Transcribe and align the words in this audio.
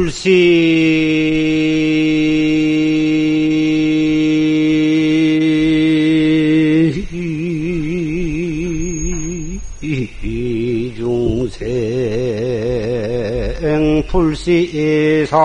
불시 0.00 0.30
중생 10.96 11.66
불시상 14.08 15.38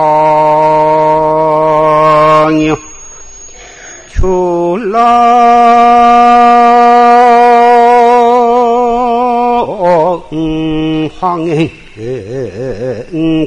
황행 11.18 11.70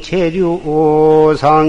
체류상이로 0.02 0.60
구나 1.40 1.62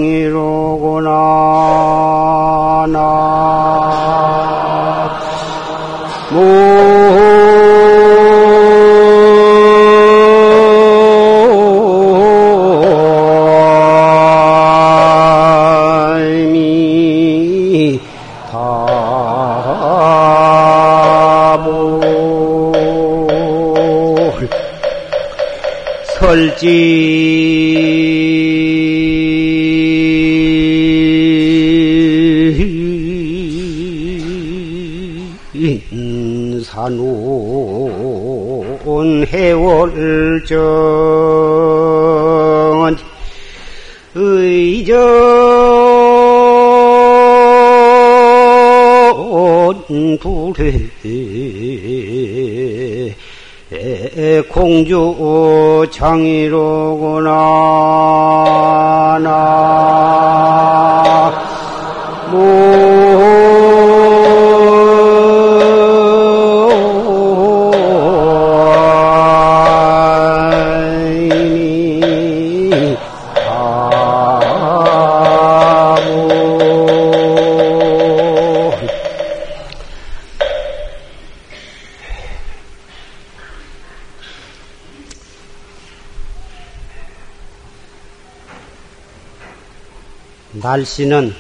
날씨는 90.72 91.34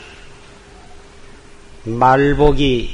말복이 2.01 2.89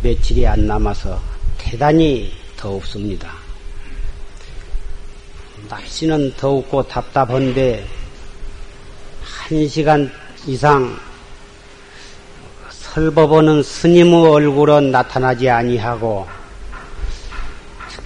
며칠이 0.00 0.46
안 0.46 0.68
남아서 0.68 1.20
대단히 1.58 2.32
더웁습니다. 2.56 3.32
날씨는 5.68 6.34
더웠고 6.36 6.84
답답한데 6.86 7.84
한 9.24 9.66
시간 9.66 10.08
이상 10.46 10.96
설법하는 12.70 13.64
스님의 13.64 14.14
얼굴은 14.28 14.92
나타나지 14.92 15.50
아니하고 15.50 16.24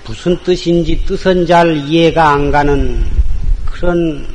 무슨 0.06 0.42
뜻인지 0.42 1.04
뜻은 1.04 1.46
잘 1.46 1.76
이해가 1.76 2.30
안 2.30 2.50
가는 2.50 3.04
그런 3.66 4.34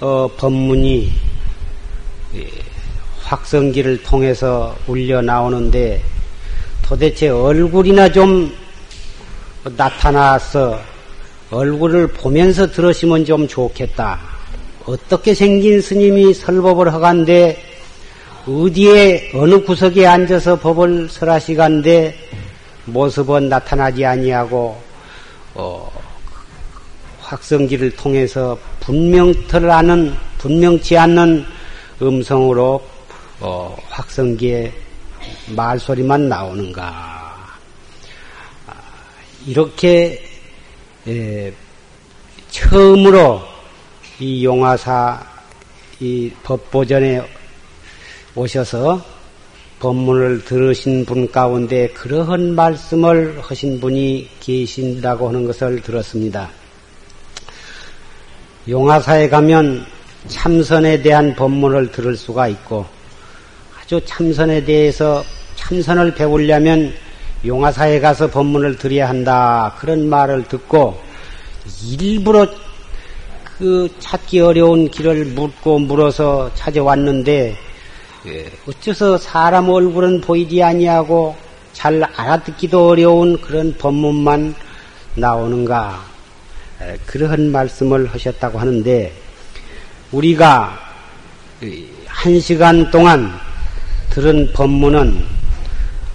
어, 0.00 0.28
법문이 0.36 1.10
예, 1.10 1.29
확성기를 3.30 4.02
통해서 4.02 4.76
울려 4.88 5.22
나오는데 5.22 6.02
도대체 6.82 7.28
얼굴이나 7.28 8.10
좀 8.10 8.52
나타나서 9.76 10.80
얼굴을 11.52 12.08
보면서 12.08 12.66
들으시면 12.66 13.24
좀 13.24 13.46
좋겠다. 13.46 14.18
어떻게 14.84 15.32
생긴 15.32 15.80
스님이 15.80 16.34
설법을 16.34 16.92
하간데 16.92 17.62
어디에 18.48 19.30
어느 19.34 19.62
구석에 19.62 20.06
앉아서 20.08 20.58
법을 20.58 21.08
설하시간데 21.08 22.16
모습은 22.86 23.48
나타나지 23.48 24.04
아니하고 24.04 24.76
어, 25.54 25.88
확성기를 27.20 27.94
통해서 27.94 28.58
분명털하는 28.80 30.16
분명치 30.38 30.96
않는 30.98 31.44
음성으로 32.02 32.82
어, 33.40 33.74
확성기에 33.88 34.70
말소리만 35.56 36.28
나오는가. 36.28 37.48
아, 38.66 38.72
이렇게 39.46 40.22
에, 41.08 41.50
처음으로 42.50 43.40
이 44.18 44.44
용화사 44.44 45.26
이 46.00 46.30
법보전에 46.42 47.22
오셔서 48.34 49.02
법문을 49.78 50.44
들으신 50.44 51.06
분 51.06 51.30
가운데 51.32 51.88
그러한 51.88 52.54
말씀을 52.54 53.40
하신 53.40 53.80
분이 53.80 54.28
계신다고 54.40 55.28
하는 55.28 55.46
것을 55.46 55.80
들었습니다. 55.80 56.50
용화사에 58.68 59.30
가면 59.30 59.86
참선에 60.28 61.00
대한 61.00 61.34
법문을 61.34 61.92
들을 61.92 62.14
수가 62.14 62.48
있고 62.48 62.99
아주 63.90 64.00
참선에 64.04 64.64
대해서 64.64 65.24
참선을 65.56 66.14
배우려면 66.14 66.94
용화사에 67.44 67.98
가서 67.98 68.30
법문을 68.30 68.78
들어야 68.78 69.08
한다. 69.08 69.74
그런 69.80 70.08
말을 70.08 70.44
듣고 70.44 71.00
일부러 71.98 72.46
그 73.58 73.92
찾기 73.98 74.38
어려운 74.38 74.88
길을 74.92 75.24
묻고 75.24 75.80
물어서 75.80 76.52
찾아왔는데 76.54 77.56
예, 78.26 78.52
어째서 78.68 79.18
사람 79.18 79.68
얼굴은 79.68 80.20
보이지 80.20 80.62
아니하고 80.62 81.34
잘 81.72 82.00
알아듣기도 82.04 82.90
어려운 82.90 83.40
그런 83.40 83.76
법문만 83.76 84.54
나오는가. 85.16 86.00
그러한 87.06 87.50
말씀을 87.50 88.06
하셨다고 88.06 88.56
하는데 88.56 89.12
우리가 90.12 90.78
한 92.06 92.38
시간 92.38 92.88
동안 92.92 93.49
들은 94.10 94.52
법문은 94.52 95.24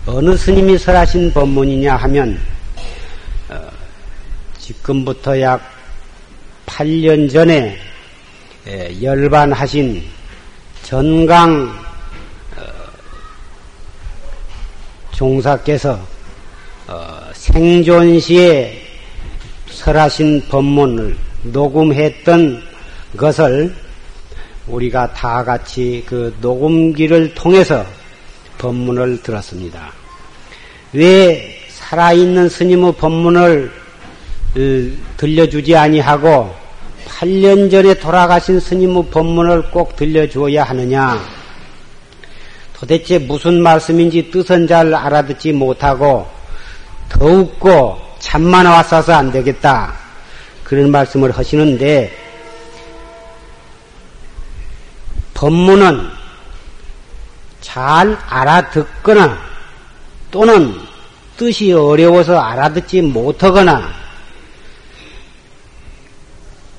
어느 0.05 0.35
스님이 0.35 0.77
설하신 0.77 1.31
법문이냐 1.31 1.95
하면 1.95 2.37
어, 3.49 3.57
지금부터 4.59 5.39
약 5.39 5.61
8년 6.65 7.31
전에 7.31 7.77
열반하신 9.01 10.03
전강 10.83 11.73
어, 12.57 12.61
종사께서 15.11 15.97
어, 16.87 17.21
생존 17.33 18.19
시에 18.19 18.85
설하신 19.69 20.47
법문을 20.49 21.15
녹음했던 21.43 22.61
것을 23.15 23.84
우리가 24.67 25.13
다 25.13 25.43
같이 25.43 26.03
그 26.07 26.35
녹음기를 26.41 27.35
통해서 27.35 27.85
법문을 28.57 29.21
들었습니다. 29.21 29.91
왜 30.93 31.59
살아있는 31.69 32.49
스님의 32.49 32.95
법문을 32.95 33.71
어, 34.57 34.59
들려주지 35.17 35.75
아니하고 35.75 36.53
8년 37.07 37.69
전에 37.69 37.93
돌아가신 37.95 38.59
스님의 38.59 39.05
법문을 39.11 39.69
꼭 39.71 39.95
들려주어야 39.95 40.63
하느냐? 40.63 41.21
도대체 42.73 43.19
무슨 43.19 43.61
말씀인지 43.61 44.31
뜻은 44.31 44.67
잘 44.67 44.93
알아듣지 44.93 45.53
못하고 45.53 46.27
더욱고 47.09 47.97
잠만 48.19 48.65
왔어서 48.65 49.13
안 49.13 49.31
되겠다. 49.31 49.93
그런 50.63 50.89
말씀을 50.89 51.31
하시는데 51.31 52.24
법문은 55.35 56.09
잘 57.61 58.17
알아듣거나 58.27 59.37
또는 60.31 60.73
뜻이 61.37 61.71
어려워서 61.73 62.39
알아듣지 62.39 63.01
못하거나 63.01 63.93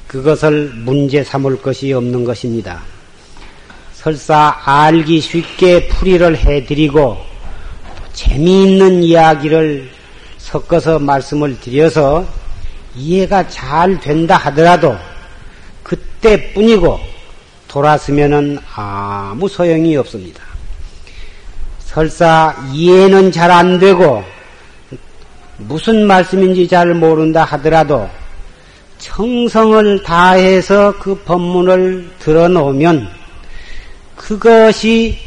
그것을 0.08 0.72
문제 0.74 1.22
삼을 1.22 1.60
것이 1.60 1.92
없는 1.92 2.24
것입니다. 2.24 2.82
설사 3.92 4.56
알기 4.64 5.20
쉽게 5.20 5.88
풀이를 5.88 6.36
해드리고 6.38 7.18
재미있는 8.14 9.02
이야기를 9.02 9.90
섞어서 10.38 10.98
말씀을 10.98 11.60
드려서 11.60 12.26
이해가 12.94 13.48
잘 13.48 14.00
된다 14.00 14.36
하더라도 14.36 14.96
그때뿐이고 15.82 17.15
돌았으면 17.68 18.58
아무 18.74 19.48
소용이 19.48 19.96
없습니다. 19.96 20.42
설사 21.78 22.54
이해는 22.72 23.32
잘 23.32 23.50
안 23.50 23.78
되고 23.78 24.22
무슨 25.58 26.06
말씀인지 26.06 26.68
잘 26.68 26.94
모른다 26.94 27.44
하더라도 27.44 28.08
청성을 28.98 30.02
다해서 30.02 30.94
그 30.98 31.14
법문을 31.24 32.10
들어놓으면 32.18 33.08
그것이 34.16 35.18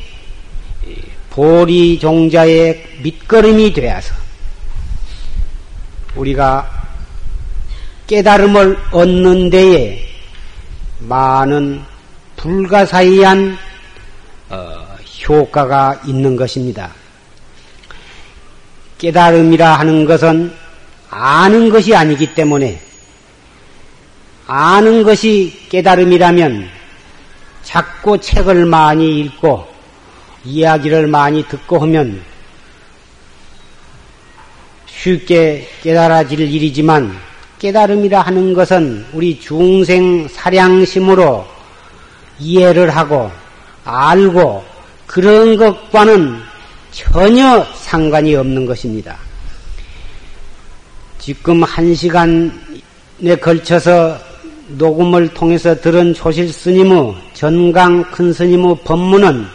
보리 1.30 1.98
종자의 2.00 2.84
밑거름이 3.02 3.74
되어서 3.74 4.14
우리가 6.16 6.70
깨달음을 8.08 8.78
얻는 8.92 9.50
데에 9.50 10.04
많은 11.00 11.82
불가사의한 12.40 13.58
어, 14.50 14.96
효과가 15.28 16.02
있는 16.06 16.38
것입니다. 16.38 16.92
깨달음이라 18.98 19.78
하는 19.80 20.06
것은 20.06 20.54
아는 21.10 21.70
것이 21.70 21.94
아니기 21.94 22.34
때문에 22.34 22.82
아는 24.48 25.04
것이 25.04 25.68
깨달음이라면 25.70 26.70
자꾸 27.64 28.18
책을 28.20 28.66
많이 28.66 29.20
읽고 29.20 29.68
이야기를 30.46 31.08
많이 31.08 31.46
듣고 31.46 31.80
하면 31.80 32.22
쉽게 34.88 35.68
깨달아질 35.84 36.40
일이지만 36.40 37.18
깨달음이라 37.60 38.22
하는 38.22 38.54
것은 38.54 39.06
우리 39.12 39.40
중생 39.40 40.28
사량심으로 40.30 41.59
이해를 42.40 42.90
하고 42.90 43.32
알고 43.84 44.64
그런 45.06 45.58
것과는 45.58 46.40
전혀 46.92 47.66
상관이 47.76 48.36
없는 48.36 48.66
것입니다. 48.66 49.18
지금 51.18 51.64
한 51.64 51.94
시간에 51.94 53.36
걸쳐서 53.42 54.18
녹음을 54.70 55.28
통해서 55.34 55.76
들은 55.76 56.14
조실 56.14 56.52
스님의 56.52 57.16
전강 57.34 58.04
큰 58.12 58.32
스님의 58.32 58.78
법문은 58.84 59.46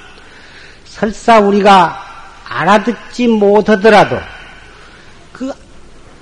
설사 0.84 1.38
우리가 1.40 2.00
알아듣지 2.48 3.28
못하더라도 3.28 4.16
그 5.32 5.52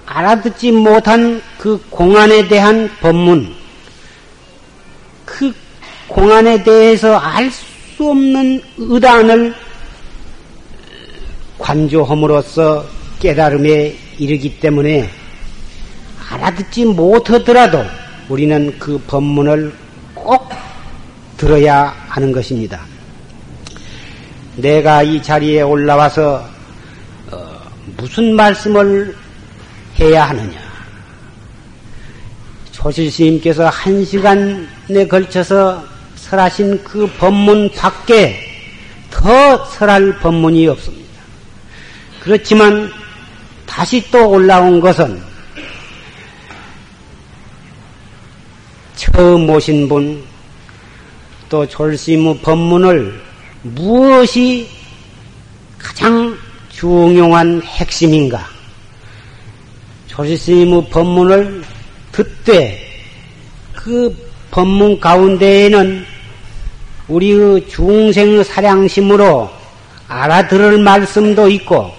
알아듣지 0.06 0.72
못한 0.72 1.42
그 1.58 1.82
공안에 1.90 2.48
대한 2.48 2.90
법문, 3.00 3.46
그 3.46 3.61
공안에 6.12 6.62
대해서 6.62 7.16
알 7.16 7.50
수 7.50 8.10
없는 8.10 8.60
의단을 8.78 9.54
관조함으로써 11.58 12.84
깨달음에 13.20 13.96
이르기 14.18 14.58
때문에 14.58 15.08
알아듣지 16.30 16.86
못하더라도 16.86 17.84
우리는 18.28 18.76
그 18.78 18.98
법문을 19.06 19.72
꼭 20.14 20.48
들어야 21.36 21.94
하는 22.08 22.32
것입니다. 22.32 22.80
내가 24.56 25.02
이 25.02 25.22
자리에 25.22 25.62
올라와서 25.62 26.44
어, 27.30 27.60
무슨 27.96 28.34
말씀을 28.34 29.14
해야 30.00 30.24
하느냐? 30.24 30.60
조실스님께서 32.72 33.68
한 33.68 34.04
시간에 34.04 35.06
걸쳐서 35.08 35.91
설하신 36.32 36.82
그 36.82 37.06
법문 37.18 37.70
밖에 37.72 38.40
더 39.10 39.66
설할 39.66 40.18
법문이 40.18 40.66
없습니다. 40.66 41.20
그렇지만 42.20 42.90
다시 43.66 44.02
또 44.10 44.30
올라온 44.30 44.80
것은 44.80 45.22
처음 48.96 49.50
오신 49.50 49.90
분, 49.90 50.24
또 51.50 51.68
졸심의 51.68 52.38
법문을 52.38 53.20
무엇이 53.60 54.70
가장 55.78 56.34
중요한 56.70 57.60
핵심인가? 57.60 58.48
조실스님의 60.06 60.88
법문을 60.88 61.62
듣되 62.10 62.90
그 63.74 64.16
법문 64.50 64.98
가운데에는 64.98 66.11
우리의 67.08 67.68
중생 67.68 68.42
사량심으로 68.42 69.50
알아들을 70.08 70.78
말씀도 70.78 71.48
있고 71.50 71.90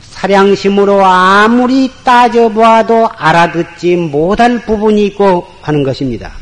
사량심으로 0.00 1.04
아무리 1.04 1.90
따져봐도 2.04 3.08
알아듣지 3.16 3.96
못할 3.96 4.64
부분이 4.64 5.06
있고 5.06 5.46
하는 5.62 5.82
것입니다. 5.82 6.32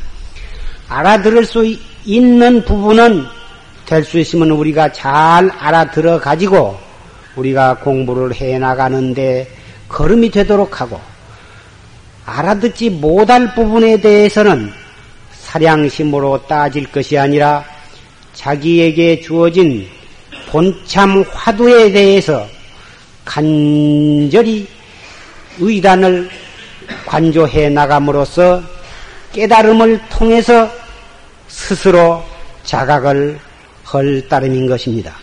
알아들을 0.89 1.45
수 1.45 1.77
있는 2.05 2.65
부분은 2.65 3.27
될 3.87 4.05
수 4.05 4.19
있으면 4.19 4.51
우리가 4.51 4.93
잘 4.93 5.51
알아들어 5.51 6.19
가지고 6.19 6.77
우리가 7.37 7.79
공부를 7.79 8.35
해 8.35 8.59
나가는데 8.59 9.49
걸음이 9.89 10.31
되도록 10.31 10.81
하고 10.81 11.01
알아듣지 12.25 12.91
못할 12.91 13.55
부분에 13.55 14.01
대해서는 14.01 14.73
사량심으로 15.33 16.47
따질 16.49 16.91
것이 16.91 17.17
아니라 17.17 17.65
자기에게 18.37 19.21
주어진 19.21 19.89
본참 20.49 21.23
화두에 21.33 21.91
대해서 21.91 22.47
간절히 23.25 24.69
의단을 25.59 26.31
관조해 27.07 27.71
나감으로써 27.71 28.63
깨달음을 29.33 30.01
통해서 30.09 30.71
스스로 31.49 32.23
자각을 32.63 33.41
헐 33.93 34.29
따름인 34.29 34.67
것입니다. 34.67 35.17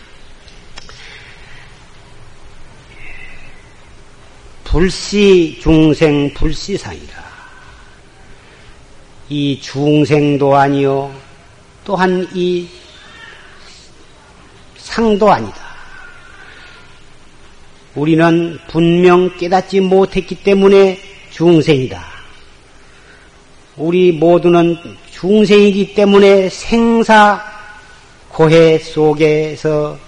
불시 4.64 5.58
중생 5.62 6.34
불시상이라. 6.34 7.24
이 9.28 9.58
중생도 9.60 10.56
아니요. 10.56 11.14
또한 11.84 12.28
이 12.34 12.68
상도 14.84 15.32
아니다. 15.32 15.56
우리는 17.94 18.58
분명 18.68 19.34
깨닫지 19.38 19.80
못했기 19.80 20.36
때문에 20.44 21.00
중생이다. 21.30 22.04
우리 23.76 24.12
모두는 24.12 24.76
중생이기 25.10 25.94
때문에 25.94 26.48
생사 26.50 27.42
고해 28.28 28.78
속에서 28.78 29.98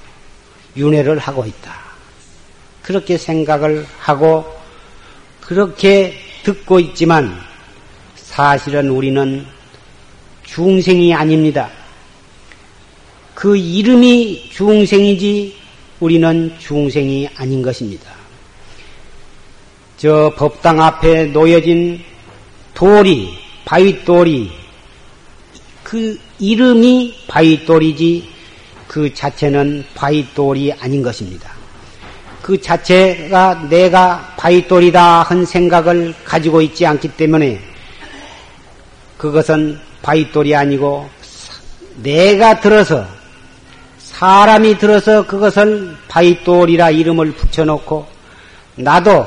윤회를 0.76 1.18
하고 1.18 1.47
있다. 1.47 1.75
그렇게 2.83 3.16
생각을 3.16 3.87
하고 3.99 4.45
그렇게 5.40 6.14
듣고 6.45 6.78
있지만 6.80 7.37
사실은 8.14 8.90
우리는 8.90 9.47
중생이 10.45 11.14
아닙니다. 11.14 11.71
그 13.36 13.54
이름이 13.54 14.48
중생이지 14.50 15.54
우리는 16.00 16.54
중생이 16.58 17.28
아닌 17.36 17.60
것입니다. 17.60 18.10
저 19.98 20.32
법당 20.34 20.80
앞에 20.80 21.26
놓여진 21.26 22.00
돌이, 22.72 23.28
바위돌이, 23.66 24.50
그 25.82 26.18
이름이 26.38 27.14
바위돌이지 27.28 28.30
그 28.88 29.12
자체는 29.12 29.84
바위돌이 29.94 30.72
아닌 30.72 31.02
것입니다. 31.02 31.52
그 32.40 32.58
자체가 32.58 33.68
내가 33.68 34.32
바위돌이다 34.38 35.24
한 35.24 35.44
생각을 35.44 36.14
가지고 36.24 36.62
있지 36.62 36.86
않기 36.86 37.08
때문에 37.08 37.60
그것은 39.18 39.78
바위돌이 40.00 40.56
아니고 40.56 41.10
내가 42.02 42.60
들어서 42.60 43.15
사람이 44.18 44.78
들어서 44.78 45.26
그것을 45.26 45.94
바이돌이라 46.08 46.88
이름을 46.88 47.32
붙여놓고 47.32 48.06
나도 48.76 49.26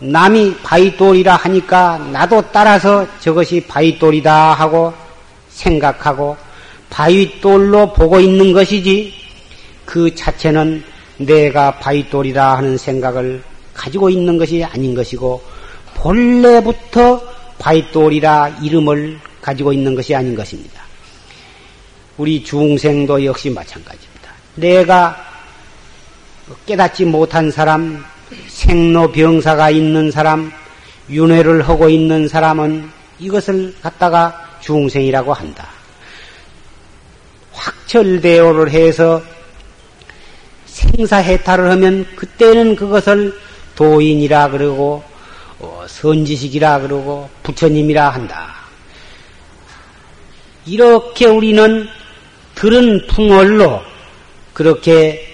남이 0.00 0.56
바이돌이라 0.64 1.36
하니까 1.36 1.98
나도 2.10 2.42
따라서 2.50 3.06
저것이 3.20 3.64
바이돌이다 3.68 4.54
하고 4.54 4.92
생각하고 5.48 6.36
바이돌로 6.90 7.92
보고 7.92 8.18
있는 8.18 8.52
것이지 8.52 9.14
그 9.84 10.12
자체는 10.12 10.82
내가 11.18 11.78
바이돌이다 11.78 12.56
하는 12.56 12.76
생각을 12.76 13.44
가지고 13.74 14.10
있는 14.10 14.38
것이 14.38 14.64
아닌 14.64 14.92
것이고 14.92 15.40
본래부터 15.94 17.22
바이돌이라 17.60 18.58
이름을 18.60 19.20
가지고 19.40 19.72
있는 19.72 19.94
것이 19.94 20.16
아닌 20.16 20.34
것입니다. 20.34 20.79
우리 22.20 22.44
중생도 22.44 23.24
역시 23.24 23.48
마찬가지입니다. 23.48 24.30
내가 24.56 25.16
깨닫지 26.66 27.06
못한 27.06 27.50
사람, 27.50 28.04
생로병사가 28.46 29.70
있는 29.70 30.10
사람, 30.10 30.52
윤회를 31.08 31.66
하고 31.66 31.88
있는 31.88 32.28
사람은 32.28 32.90
이것을 33.20 33.74
갖다가 33.80 34.58
중생이라고 34.60 35.32
한다. 35.32 35.70
확철대오를 37.52 38.70
해서 38.70 39.22
생사해탈을 40.66 41.70
하면 41.70 42.06
그때는 42.16 42.76
그것을 42.76 43.34
도인이라 43.76 44.50
그러고 44.50 45.02
어, 45.58 45.86
선지식이라 45.88 46.80
그러고 46.80 47.30
부처님이라 47.44 48.10
한다. 48.10 48.56
이렇게 50.66 51.24
우리는 51.24 51.88
들은 52.60 53.06
풍월로 53.06 53.80
그렇게 54.52 55.26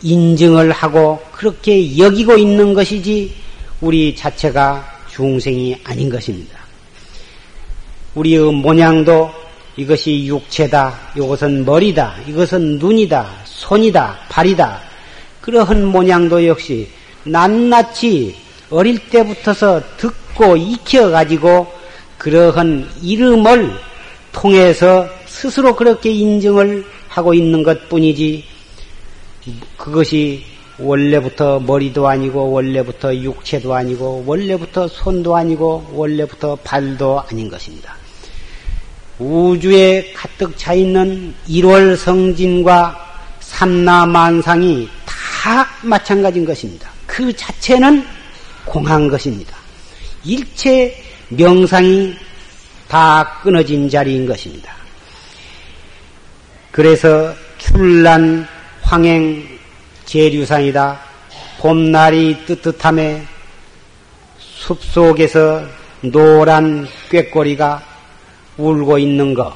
인증을 0.00 0.70
하고 0.70 1.20
그렇게 1.32 1.98
여기고 1.98 2.36
있는 2.36 2.72
것이지 2.72 3.34
우리 3.80 4.14
자체가 4.14 4.88
중생이 5.10 5.76
아닌 5.82 6.08
것입니다. 6.08 6.56
우리의 8.14 8.52
모양도 8.52 9.28
이것이 9.76 10.26
육체다, 10.26 10.96
이것은 11.16 11.64
머리다, 11.64 12.18
이것은 12.28 12.78
눈이다, 12.78 13.28
손이다, 13.44 14.20
발이다. 14.28 14.80
그러한 15.40 15.84
모양도 15.84 16.46
역시 16.46 16.88
낱낱이 17.24 18.36
어릴 18.70 19.00
때부터서 19.08 19.82
듣고 19.96 20.56
익혀가지고 20.56 21.66
그러한 22.18 22.88
이름을 23.02 23.72
통해서 24.30 25.08
스스로 25.40 25.74
그렇게 25.74 26.10
인정을 26.10 26.84
하고 27.08 27.32
있는 27.32 27.62
것 27.62 27.88
뿐이지 27.88 28.44
그것이 29.78 30.44
원래부터 30.78 31.60
머리도 31.60 32.06
아니고 32.06 32.50
원래부터 32.50 33.16
육체도 33.16 33.74
아니고 33.74 34.24
원래부터 34.26 34.88
손도 34.88 35.34
아니고 35.34 35.92
원래부터 35.94 36.56
발도 36.56 37.20
아닌 37.20 37.48
것입니다. 37.48 37.96
우주에 39.18 40.12
가득 40.12 40.58
차 40.58 40.74
있는 40.74 41.34
일월 41.48 41.96
성진과 41.96 42.98
삼라만상이 43.40 44.90
다 45.06 45.66
마찬가지인 45.80 46.44
것입니다. 46.44 46.90
그 47.06 47.34
자체는 47.34 48.04
공한 48.66 49.08
것입니다. 49.08 49.56
일체 50.22 51.02
명상이 51.30 52.14
다 52.88 53.40
끊어진 53.42 53.88
자리인 53.88 54.26
것입니다. 54.26 54.79
그래서 56.70 57.34
출란 57.58 58.46
황행 58.82 59.44
재류상이다. 60.04 61.00
봄날이 61.58 62.44
뜨뜻함에 62.46 63.24
숲속에서 64.38 65.64
노란 66.02 66.86
꾀꼬리가 67.10 67.82
울고 68.56 68.98
있는 68.98 69.34
거. 69.34 69.54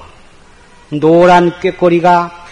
노란 0.90 1.59
꾀꼬리가 1.61 2.47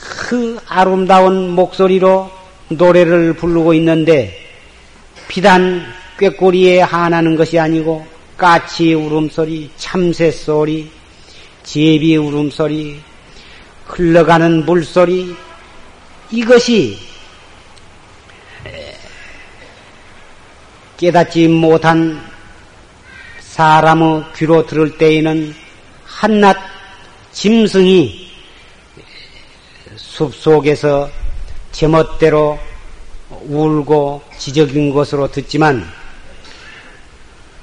그 0.00 0.58
아름다운 0.68 1.50
목소리로 1.50 2.30
노래를 2.68 3.34
부르고 3.34 3.74
있는데 3.74 4.38
비단 5.28 5.84
꾀꼬리에 6.18 6.80
한하는 6.80 7.36
것이 7.36 7.58
아니고 7.58 8.06
까치 8.36 8.94
울음소리, 8.94 9.70
참새 9.76 10.30
소리, 10.30 10.90
제비 11.62 12.16
울음소리, 12.16 13.00
흘러가는 13.86 14.64
물소리 14.64 15.36
이것이 16.30 16.98
깨닫지 20.96 21.48
못한 21.48 22.20
사람의 23.40 24.24
귀로 24.36 24.66
들을 24.66 24.96
때에는 24.96 25.54
한낱 26.04 26.56
짐승이 27.32 28.30
숲속에서 29.96 31.10
제멋대로 31.72 32.58
울고 33.30 34.22
지적인 34.38 34.92
것으로 34.94 35.30
듣지만 35.30 35.84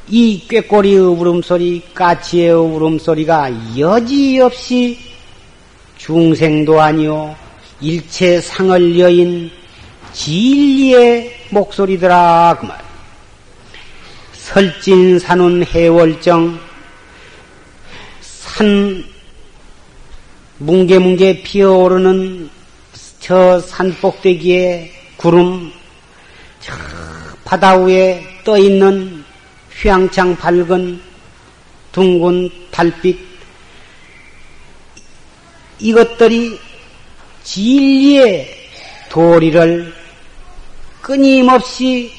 이 0.08 0.46
꾀꼬리의 0.48 1.00
울음소리, 1.00 1.84
까치의 1.94 2.54
울음소리가 2.54 3.78
여지없이 3.80 5.11
중생도 6.02 6.82
아니요 6.82 7.36
일체 7.80 8.42
상을 8.42 9.00
여인 9.00 9.52
진리의 10.14 11.46
목소리더라 11.52 12.58
그 12.60 12.66
말. 12.66 12.82
설진산운 14.34 15.64
해월정 15.64 16.60
산 18.20 19.06
뭉게뭉게 20.58 21.44
피어오르는 21.44 22.50
저 23.20 23.60
산꼭대기에 23.60 24.92
구름 25.18 25.72
저 26.60 26.74
바다 27.46 27.78
위에 27.78 28.24
떠 28.44 28.58
있는 28.58 29.24
휘황창 29.80 30.36
밝은 30.36 31.00
둥근 31.92 32.50
달빛 32.72 33.31
이것들이 35.82 36.60
진리의 37.44 38.48
도리를 39.10 39.94
끊임없이 41.02 42.14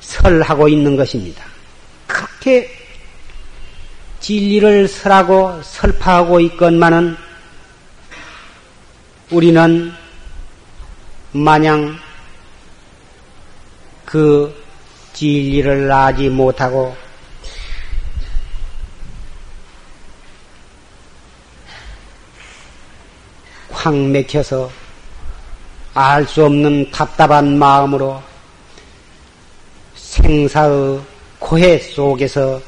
설하고 0.00 0.68
있는 0.68 0.94
것입니다. 0.94 1.42
그렇게 2.06 2.70
진리를 4.20 4.86
설하고 4.86 5.62
설파하고 5.62 6.38
있건만은 6.40 7.16
우리는 9.30 9.92
마냥 11.32 11.98
그 14.04 14.54
진리를 15.14 15.90
아지 15.90 16.28
못하고 16.28 16.94
확 23.82 23.96
맥혀서 23.96 24.70
알 25.92 26.24
수 26.24 26.44
없는 26.44 26.92
답답한 26.92 27.58
마음으로 27.58 28.22
생사의 29.96 31.00
고해 31.40 31.78
속에서 31.80 32.62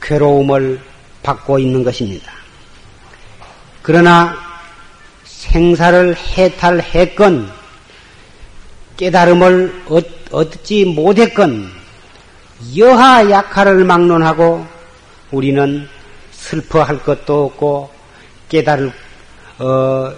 괴로움을 0.00 0.80
받고 1.24 1.58
있는 1.58 1.82
것입니다. 1.82 2.30
그러나 3.82 4.36
생사를 5.24 6.14
해탈했건 6.16 7.52
깨달음을 8.98 9.82
얻지 10.30 10.84
못했건 10.84 11.72
여하 12.76 13.28
약화를 13.28 13.82
막론하고 13.82 14.64
우리는 15.32 15.88
슬퍼할 16.30 17.02
것도 17.02 17.46
없고 17.46 18.01
깨달을 18.52 18.92
어, 19.60 20.12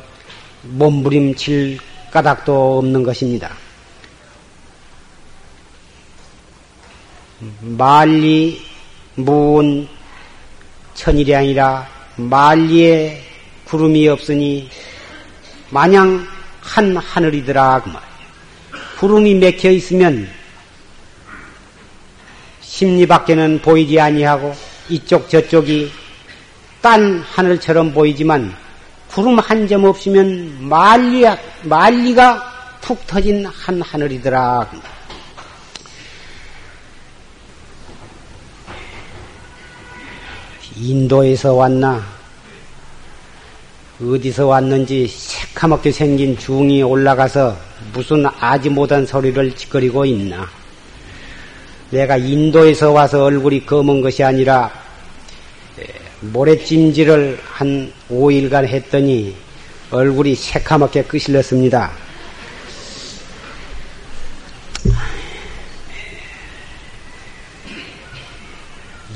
몸부림칠 0.62 1.78
까닭도 2.10 2.78
없는 2.78 3.04
것입니다. 3.04 3.52
말리 7.60 8.60
무은 9.14 9.86
천일이 10.94 11.32
아니라 11.32 11.88
만리에 12.16 13.22
구름이 13.66 14.08
없으니 14.08 14.68
마냥 15.70 16.26
한 16.60 16.96
하늘이더라 16.96 17.82
그 17.82 17.88
말이에요. 17.88 18.14
구름이 18.98 19.34
맥혀 19.34 19.70
있으면 19.70 20.28
심리 22.60 23.06
밖에는 23.06 23.60
보이지 23.62 24.00
아니하고 24.00 24.54
이쪽 24.88 25.28
저쪽이 25.28 26.03
딴 26.84 27.18
하늘처럼 27.20 27.94
보이지만 27.94 28.54
구름 29.08 29.38
한 29.38 29.66
점 29.66 29.84
없으면 29.84 30.68
만리, 30.68 31.24
만리가 31.62 32.78
푹 32.82 33.06
터진 33.06 33.46
한 33.46 33.80
하늘이더라. 33.80 34.68
인도에서 40.76 41.54
왔나? 41.54 42.04
어디서 44.02 44.46
왔는지 44.46 45.06
새카맣게 45.08 45.90
생긴 45.90 46.36
중이 46.36 46.82
올라가서 46.82 47.56
무슨 47.94 48.26
아지 48.38 48.68
못한 48.68 49.06
소리를 49.06 49.56
짓거리고 49.56 50.04
있나? 50.04 50.46
내가 51.88 52.18
인도에서 52.18 52.92
와서 52.92 53.24
얼굴이 53.24 53.64
검은 53.64 54.02
것이 54.02 54.22
아니라 54.22 54.83
모래찜질을 56.32 57.40
한 57.44 57.92
5일간 58.10 58.66
했더니 58.66 59.36
얼굴이 59.90 60.34
새카맣게 60.34 61.04
끄실렸습니다. 61.04 61.92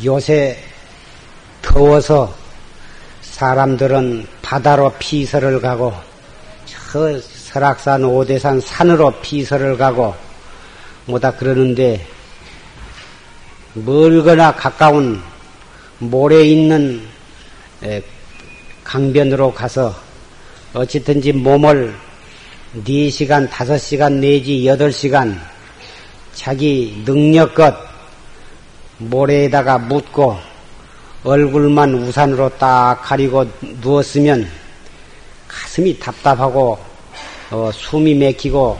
요새 0.04 0.56
더워서 1.62 2.34
사람들은 3.22 4.26
바다로 4.42 4.92
피서를 4.98 5.60
가고 5.60 5.92
저 6.66 7.20
설악산 7.20 8.04
오대산 8.04 8.60
산으로 8.60 9.12
피서를 9.20 9.76
가고 9.76 10.14
뭐다 11.06 11.32
그러는데 11.32 12.06
멀거나 13.74 14.54
가까운 14.54 15.20
모래 15.99 16.43
있는 16.45 17.02
강변으로 18.85 19.52
가서 19.52 19.95
어찌든지 20.73 21.33
몸을 21.33 21.95
4시간, 22.85 23.49
5시간 23.49 24.12
내지 24.14 24.62
8시간 24.62 25.37
자기 26.35 27.02
능력껏 27.05 27.75
모래에다가 28.99 29.78
묻고 29.78 30.37
얼굴만 31.25 31.95
우산으로 31.95 32.49
딱 32.59 33.00
가리고 33.02 33.45
누웠으면 33.81 34.49
가슴이 35.49 35.99
답답하고 35.99 36.78
어, 37.50 37.71
숨이 37.73 38.14
맥히고 38.14 38.78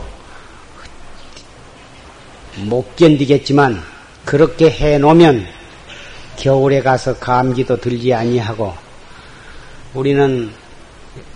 못 2.59 2.97
견디겠지만 2.97 3.83
그렇게 4.25 4.71
해 4.71 4.99
놓으면 4.99 5.58
겨울에 6.38 6.80
가서 6.80 7.16
감기도 7.18 7.76
들지 7.76 8.14
아니하고 8.14 8.73
우리는 9.92 10.50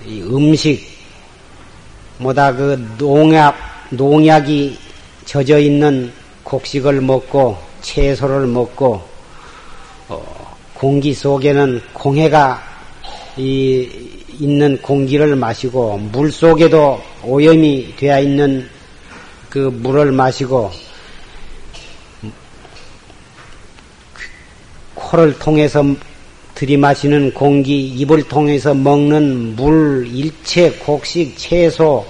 음식 0.06 0.80
뭐다 2.18 2.54
그 2.54 2.88
농약 2.98 3.56
농약이 3.90 4.78
젖어 5.24 5.58
있는 5.58 6.12
곡식을 6.44 7.00
먹고 7.00 7.58
채소를 7.80 8.46
먹고 8.46 9.02
어, 10.08 10.56
공기 10.74 11.12
속에는 11.12 11.80
공해가 11.92 12.62
이, 13.36 13.88
있는 14.38 14.80
공기를 14.80 15.34
마시고 15.36 15.98
물 16.12 16.30
속에도 16.30 17.00
오염이 17.24 17.96
되어 17.96 18.20
있는 18.20 18.68
그 19.48 19.58
물을 19.58 20.12
마시고 20.12 20.70
코를 25.12 25.38
통해서 25.38 25.84
들이마시는 26.54 27.34
공기, 27.34 27.86
입을 27.86 28.22
통해서 28.22 28.72
먹는 28.72 29.56
물, 29.56 30.08
일체 30.10 30.70
곡식, 30.70 31.36
채소, 31.36 32.06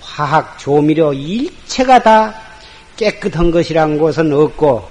화학, 0.00 0.58
조미료, 0.58 1.12
일체가 1.12 2.02
다 2.02 2.34
깨끗한 2.96 3.50
것이란 3.50 3.98
것은 3.98 4.32
없고, 4.32 4.82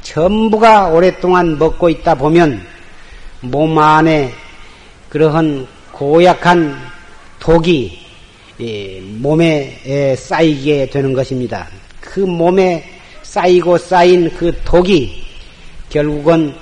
전부가 0.00 0.86
오랫동안 0.88 1.58
먹고 1.58 1.90
있다 1.90 2.14
보면 2.14 2.64
몸 3.42 3.78
안에 3.78 4.32
그러한 5.10 5.66
고약한 5.92 6.78
독이 7.38 8.06
몸에 9.18 10.16
쌓이게 10.16 10.88
되는 10.88 11.12
것입니다. 11.12 11.68
그 12.00 12.20
몸에 12.20 12.88
쌓이고 13.22 13.76
쌓인 13.76 14.30
그 14.30 14.58
독이 14.64 15.24
결국은 15.90 16.54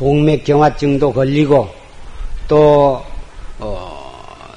동맥경화증도 0.00 1.12
걸리고 1.12 1.68
또 2.48 3.04
어, 3.58 4.56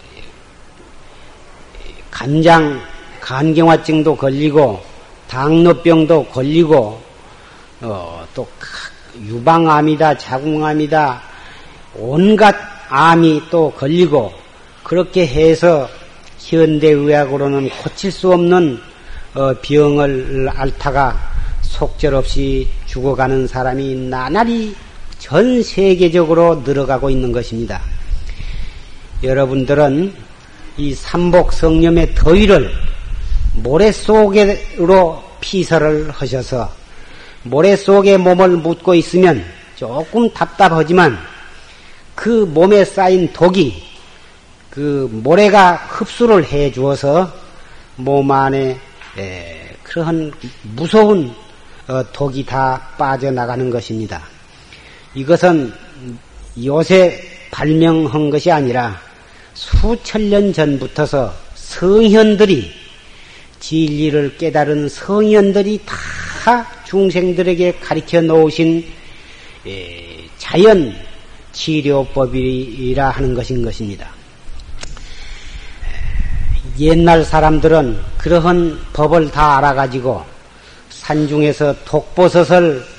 간장 2.09 2.79
간경화증도 3.19 4.15
걸리고 4.15 4.81
당뇨병도 5.27 6.27
걸리고 6.27 7.01
어, 7.81 8.25
또 8.33 8.47
유방암이다 9.21 10.17
자궁암이다 10.17 11.21
온갖 11.95 12.55
암이 12.87 13.43
또 13.51 13.69
걸리고 13.71 14.31
그렇게 14.81 15.27
해서 15.27 15.89
현대의학으로는 16.39 17.69
고칠 17.81 18.13
수 18.13 18.31
없는 18.31 18.79
어, 19.33 19.53
병을 19.61 20.49
앓다가 20.55 21.19
속절없이 21.61 22.69
죽어가는 22.85 23.45
사람이 23.47 23.95
나날이 23.95 24.73
전 25.23 25.63
세계적으로 25.63 26.63
늘어가고 26.65 27.09
있는 27.09 27.31
것입니다. 27.31 27.81
여러분들은 29.23 30.13
이 30.75 30.93
삼복 30.93 31.53
성념의 31.53 32.13
더위를 32.13 32.69
모래 33.53 33.89
속으로 33.93 35.23
피서를 35.39 36.11
하셔서 36.11 36.69
모래 37.43 37.77
속에 37.77 38.17
몸을 38.17 38.49
묻고 38.57 38.95
있으면 38.95 39.45
조금 39.77 40.29
답답하지만 40.31 41.17
그 42.15 42.43
몸에 42.53 42.83
쌓인 42.83 43.31
독이 43.31 43.81
그 44.69 45.07
모래가 45.09 45.75
흡수를 45.87 46.43
해 46.51 46.69
주어서 46.69 47.31
몸 47.95 48.29
안에 48.29 48.77
그러한 49.83 50.33
무서운 50.63 51.33
어, 51.87 52.03
독이 52.11 52.45
다 52.45 52.89
빠져나가는 52.97 53.69
것입니다. 53.69 54.32
이것은 55.15 55.71
요새 56.63 57.21
발명한 57.51 58.29
것이 58.29 58.51
아니라 58.51 58.99
수천 59.53 60.29
년 60.29 60.51
전부터서 60.51 61.33
성현들이 61.53 62.71
진리를 63.59 64.37
깨달은 64.37 64.89
성현들이 64.89 65.81
다 65.85 66.67
중생들에게 66.85 67.79
가르쳐 67.79 68.21
놓으신 68.21 68.85
자연 70.37 70.95
치료법이라 71.51 73.09
하는 73.09 73.33
것인 73.33 73.63
것입니다. 73.63 74.09
옛날 76.79 77.23
사람들은 77.23 77.99
그러한 78.17 78.79
법을 78.93 79.29
다 79.29 79.57
알아가지고 79.57 80.23
산중에서 80.89 81.75
독버섯을 81.85 82.92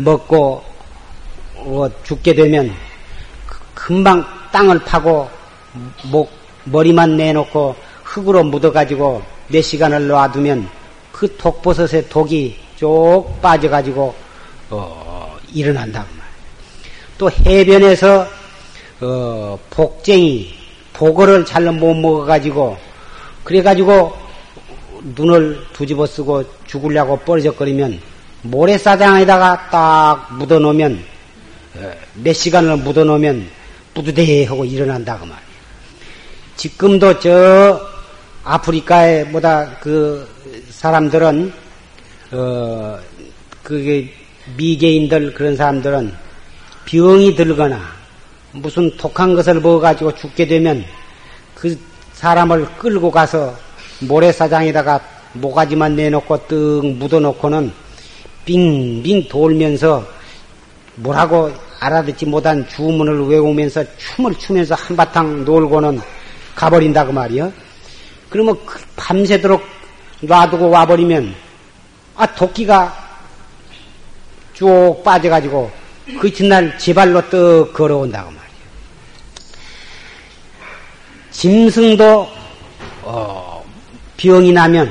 먹고 0.00 0.62
어, 1.56 1.88
죽게 2.04 2.34
되면 2.34 2.72
금방 3.74 4.24
땅을 4.52 4.78
파고 4.80 5.28
목 6.10 6.30
머리만 6.64 7.16
내놓고 7.16 7.74
흙으로 8.04 8.44
묻어가지고 8.44 9.22
몇 9.48 9.62
시간을 9.62 10.08
놔두면 10.08 10.68
그 11.12 11.36
독버섯의 11.36 12.08
독이 12.08 12.56
쭉 12.76 13.26
빠져가지고 13.42 14.14
어, 14.70 15.36
일어난다고 15.52 16.08
말. 16.16 16.26
또 17.18 17.30
해변에서 17.30 18.26
어, 19.00 19.58
복쟁이 19.70 20.54
보거를 20.92 21.44
잘못 21.44 21.94
먹어가지고 21.94 22.76
그래가지고 23.44 24.16
눈을 25.16 25.64
두집어 25.72 26.06
쓰고 26.06 26.44
죽으려고 26.66 27.16
뻘적거리면 27.18 28.00
모래사장에다가 28.42 29.68
딱 29.70 30.34
묻어놓으면 30.34 31.04
어, 31.76 31.92
몇 32.14 32.32
시간을 32.32 32.78
묻어놓으면 32.78 33.48
뿌듯해하고 33.94 34.64
일어난다 34.64 35.18
그 35.18 35.24
말. 35.24 35.38
지금도 36.56 37.20
저 37.20 37.80
아프리카에 38.44 39.26
보다 39.26 39.78
그 39.80 40.28
사람들은 40.70 41.52
어 42.32 42.98
그게 43.62 44.12
미개인들 44.56 45.34
그런 45.34 45.56
사람들은 45.56 46.14
병이 46.86 47.36
들거나 47.36 47.80
무슨 48.52 48.96
독한 48.96 49.34
것을 49.34 49.60
먹어가지고 49.60 50.14
죽게 50.14 50.46
되면 50.46 50.84
그 51.54 51.78
사람을 52.14 52.66
끌고 52.78 53.10
가서 53.10 53.54
모래사장에다가 54.00 55.00
모가지만 55.34 55.96
내놓고 55.96 56.46
뜩 56.46 56.96
묻어놓고는 56.98 57.87
빙빙 58.48 59.28
돌면서 59.28 60.08
뭐라고 60.94 61.52
알아듣지 61.80 62.24
못한 62.24 62.66
주문을 62.66 63.26
외우면서 63.26 63.84
춤을 63.98 64.36
추면서 64.36 64.74
한바탕 64.74 65.44
놀고는 65.44 66.00
가버린다고 66.54 67.12
말이요. 67.12 67.52
그러면 68.30 68.56
그 68.64 68.80
밤새도록 68.96 69.62
놔두고 70.22 70.70
와버리면 70.70 71.34
아 72.16 72.26
도끼가 72.34 72.96
쭉 74.54 75.02
빠져가지고 75.04 75.70
그 76.18 76.28
이튿날 76.28 76.76
제발로 76.78 77.28
떡 77.28 77.74
걸어온다고 77.74 78.30
말이에요. 78.30 78.48
짐승도 81.30 82.28
어, 83.02 83.64
병이 84.16 84.52
나면 84.52 84.90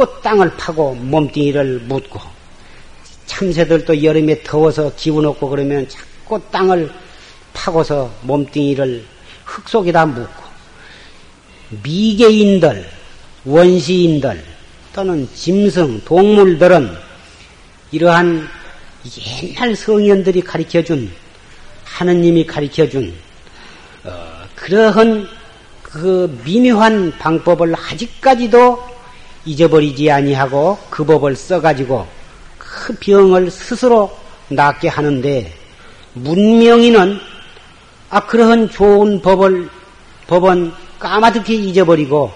자꾸 0.00 0.22
땅을 0.22 0.56
파고 0.56 0.94
몸뚱이를 0.94 1.80
묻고 1.80 2.18
참새들도 3.26 4.02
여름에 4.02 4.42
더워서 4.42 4.90
기운 4.96 5.26
없고 5.26 5.50
그러면 5.50 5.86
자꾸 5.90 6.40
땅을 6.50 6.90
파고서 7.52 8.10
몸뚱이를 8.22 9.04
흙 9.44 9.68
속에다 9.68 10.06
묻고 10.06 10.42
미개인들, 11.82 12.88
원시인들 13.44 14.42
또는 14.94 15.28
짐승, 15.34 16.00
동물들은 16.06 16.96
이러한 17.92 18.48
옛날 19.28 19.76
성현들이 19.76 20.40
가르쳐준 20.40 21.10
하느님이 21.84 22.46
가르쳐준 22.46 23.12
어, 24.04 24.44
그러한 24.54 25.28
그 25.82 26.40
미묘한 26.42 27.12
방법을 27.18 27.74
아직까지도 27.74 28.89
잊어버리지 29.44 30.10
아니하고 30.10 30.78
그 30.90 31.04
법을 31.04 31.36
써가지고 31.36 32.06
그 32.58 32.94
병을 32.96 33.50
스스로 33.50 34.10
낫게 34.48 34.88
하는데 34.88 35.52
문명인은 36.14 37.18
아 38.10 38.26
그러한 38.26 38.70
좋은 38.70 39.22
법을 39.22 39.70
법은 40.26 40.72
까마득히 40.98 41.68
잊어버리고 41.68 42.32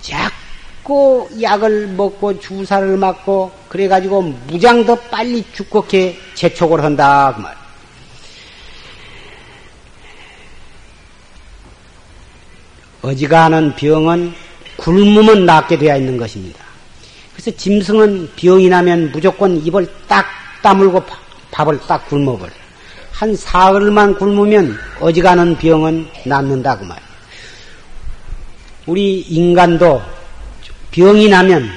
자꾸 0.00 1.28
약을 1.40 1.88
먹고 1.88 2.38
주사를 2.40 2.96
맞고 2.96 3.52
그래가지고 3.68 4.22
무장 4.46 4.84
더 4.84 4.94
빨리 4.96 5.44
죽겠게 5.52 6.18
재촉을 6.34 6.82
한다 6.84 7.32
그 7.36 7.40
말. 7.40 7.62
어지간한 13.02 13.74
병은 13.74 14.32
굶으면 14.82 15.46
낫게 15.46 15.78
되어 15.78 15.96
있는 15.96 16.16
것입니다. 16.16 16.58
그래서 17.32 17.56
짐승은 17.56 18.32
병이 18.34 18.68
나면 18.68 19.12
무조건 19.12 19.56
입을 19.64 19.86
딱 20.08 20.26
다물고 20.60 21.04
밥을 21.52 21.78
딱 21.86 22.04
굶어버려. 22.08 22.50
한 23.12 23.36
사흘만 23.36 24.16
굶으면 24.16 24.76
어지간한 25.00 25.56
병은 25.58 26.08
낫는다 26.26 26.78
그 26.78 26.84
말이에요. 26.84 27.12
우리 28.86 29.20
인간도 29.20 30.02
병이 30.90 31.28
나면 31.28 31.70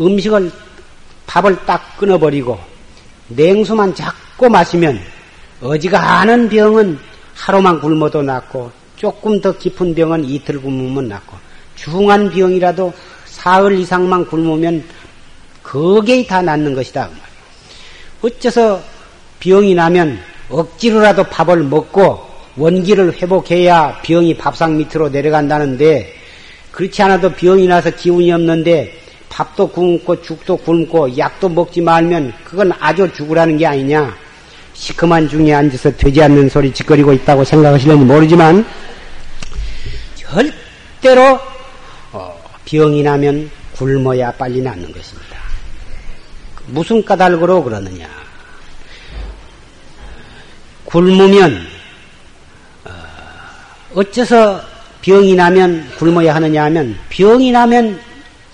음식을 0.00 0.52
밥을 1.26 1.64
딱 1.66 1.96
끊어버리고 1.96 2.56
냉수만 3.28 3.92
자꾸 3.96 4.48
마시면 4.48 5.00
어지간한 5.60 6.48
병은 6.48 6.98
하루만 7.34 7.80
굶어도 7.80 8.22
낫고 8.22 8.70
조금 8.94 9.40
더 9.40 9.58
깊은 9.58 9.96
병은 9.96 10.24
이틀 10.24 10.62
굶으면 10.62 11.08
낫고 11.08 11.45
중한 11.76 12.30
병이라도 12.30 12.92
사흘 13.26 13.78
이상만 13.78 14.26
굶으면 14.26 14.82
거기에 15.62 16.26
다 16.26 16.42
낫는 16.42 16.74
것이다. 16.74 17.08
어째서 18.22 18.82
병이 19.40 19.74
나면 19.74 20.18
억지로라도 20.48 21.24
밥을 21.24 21.62
먹고 21.62 22.26
원기를 22.56 23.20
회복해야 23.20 24.00
병이 24.02 24.36
밥상 24.38 24.78
밑으로 24.78 25.10
내려간다는데 25.10 26.12
그렇지 26.72 27.02
않아도 27.02 27.30
병이 27.32 27.66
나서 27.66 27.90
기운이 27.90 28.32
없는데 28.32 28.98
밥도 29.28 29.68
굶고 29.68 30.22
죽도 30.22 30.56
굶고 30.56 31.18
약도 31.18 31.48
먹지 31.48 31.80
말면 31.80 32.32
그건 32.44 32.72
아주 32.80 33.12
죽으라는 33.12 33.58
게 33.58 33.66
아니냐. 33.66 34.16
시커먼 34.72 35.28
중에 35.28 35.54
앉아서 35.54 35.90
되지 35.96 36.22
않는 36.22 36.48
소리 36.48 36.72
짓거리고 36.72 37.12
있다고 37.12 37.44
생각하시는지 37.44 38.04
모르지만 38.04 38.64
절대로 40.14 41.22
어, 41.22 41.55
병이 42.66 43.02
나면 43.02 43.50
굶어야 43.72 44.30
빨리 44.32 44.60
낫는 44.60 44.92
것입니다. 44.92 45.38
무슨 46.66 47.02
까닭으로 47.04 47.62
그러느냐? 47.62 48.08
굶으면 50.84 51.66
어, 52.84 52.90
어째서 53.94 54.60
병이 55.02 55.34
나면 55.34 55.88
굶어야 55.96 56.34
하느냐 56.34 56.64
하면 56.64 56.98
병이 57.08 57.52
나면 57.52 58.00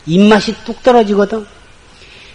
입맛이 0.06 0.54
뚝 0.64 0.82
떨어지거든. 0.82 1.46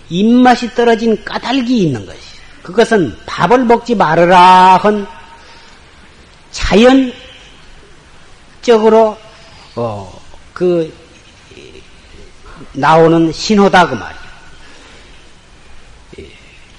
입맛이 0.09 0.73
떨어진 0.73 1.23
까닭이 1.23 1.83
있는 1.83 2.05
것이. 2.05 2.19
그것은 2.63 3.15
밥을 3.25 3.65
먹지 3.65 3.93
말아라 3.95 4.77
한 4.77 5.05
자연적으로 8.61 9.17
어, 9.75 10.21
그 10.53 10.91
나오는 12.73 13.31
신호다 13.31 13.87
그 13.87 13.95
말이야. 13.95 14.27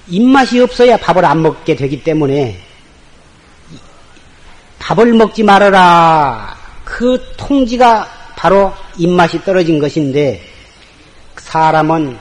입맛이 0.07 0.59
없어야 0.59 0.97
밥을 0.97 1.23
안 1.23 1.41
먹게 1.41 1.75
되기 1.75 2.03
때문에 2.03 2.59
밥을 4.79 5.13
먹지 5.13 5.43
말아라. 5.43 6.57
그 6.83 7.33
통지가 7.37 8.07
바로 8.35 8.73
입맛이 8.97 9.43
떨어진 9.43 9.79
것인데 9.79 10.43
사람은 11.37 12.17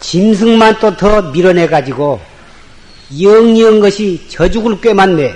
짐승만 0.00 0.78
또 0.78 0.96
더 0.96 1.22
밀어내 1.22 1.66
가지고 1.68 2.20
영영 3.20 3.80
것이 3.80 4.26
저 4.28 4.48
죽을 4.48 4.80
꽤 4.80 4.92
많네. 4.92 5.34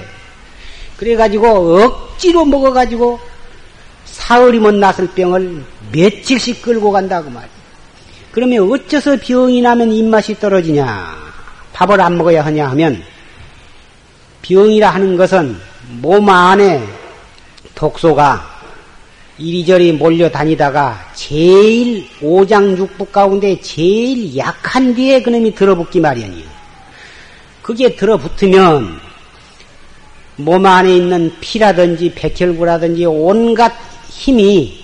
그래 0.97 1.14
가지고 1.16 1.81
억지로 1.81 2.45
먹어 2.45 2.73
가지고 2.73 3.21
사흘이면 4.07 4.81
났을 4.81 5.09
병을 5.09 5.62
며칠씩 5.92 6.62
끌고 6.62 6.90
간다고 6.90 7.31
말이야. 7.31 7.51
그러면 8.33 8.71
어째서 8.71 9.19
병이 9.21 9.61
나면 9.62 9.92
입맛이 9.92 10.38
떨어지냐? 10.38 11.27
밥을 11.73 12.01
안 12.01 12.16
먹어야 12.16 12.45
하냐 12.45 12.69
하면 12.71 13.03
병이라 14.42 14.90
하는 14.90 15.16
것은 15.16 15.57
몸 16.01 16.29
안에 16.29 16.83
독소가 17.75 18.57
이리저리 19.38 19.92
몰려다니다가 19.92 21.11
제일 21.14 22.09
오장육부 22.23 23.07
가운데 23.07 23.61
제일 23.61 24.37
약한 24.37 24.95
뒤에 24.95 25.21
그놈이 25.23 25.55
들어붙기 25.55 26.01
마련이요. 26.01 26.45
그게 27.61 27.97
들어붙으면 27.97 28.99
몸 30.37 30.64
안에 30.64 30.97
있는 30.97 31.33
피라든지 31.40 32.12
백혈구라든지 32.14 33.05
온갖 33.05 33.73
힘이 34.16 34.83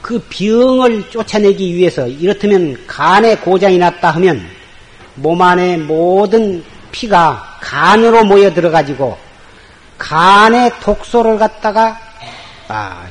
그 0.00 0.18
병을 0.30 1.10
쫓아내기 1.10 1.74
위해서 1.74 2.06
이렇다면 2.06 2.86
간에 2.86 3.36
고장이 3.36 3.78
났다 3.78 4.12
하면 4.12 4.48
몸 5.16 5.42
안에 5.42 5.76
모든 5.78 6.64
피가 6.92 7.58
간으로 7.60 8.24
모여 8.24 8.54
들어가지고 8.54 9.18
간의 9.98 10.70
독소를 10.80 11.38
갖다가 11.38 11.98
아, 12.68 13.08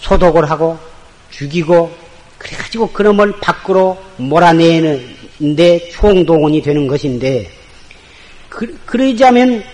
소독을 0.00 0.48
하고 0.48 0.78
죽이고 1.30 1.92
그래가지고 2.38 2.92
그놈을 2.92 3.40
밖으로 3.40 4.00
몰아내는데 4.18 5.90
총동원이 5.90 6.62
되는 6.62 6.86
것인데 6.86 7.50
그, 8.48 8.78
그러자면 8.86 9.64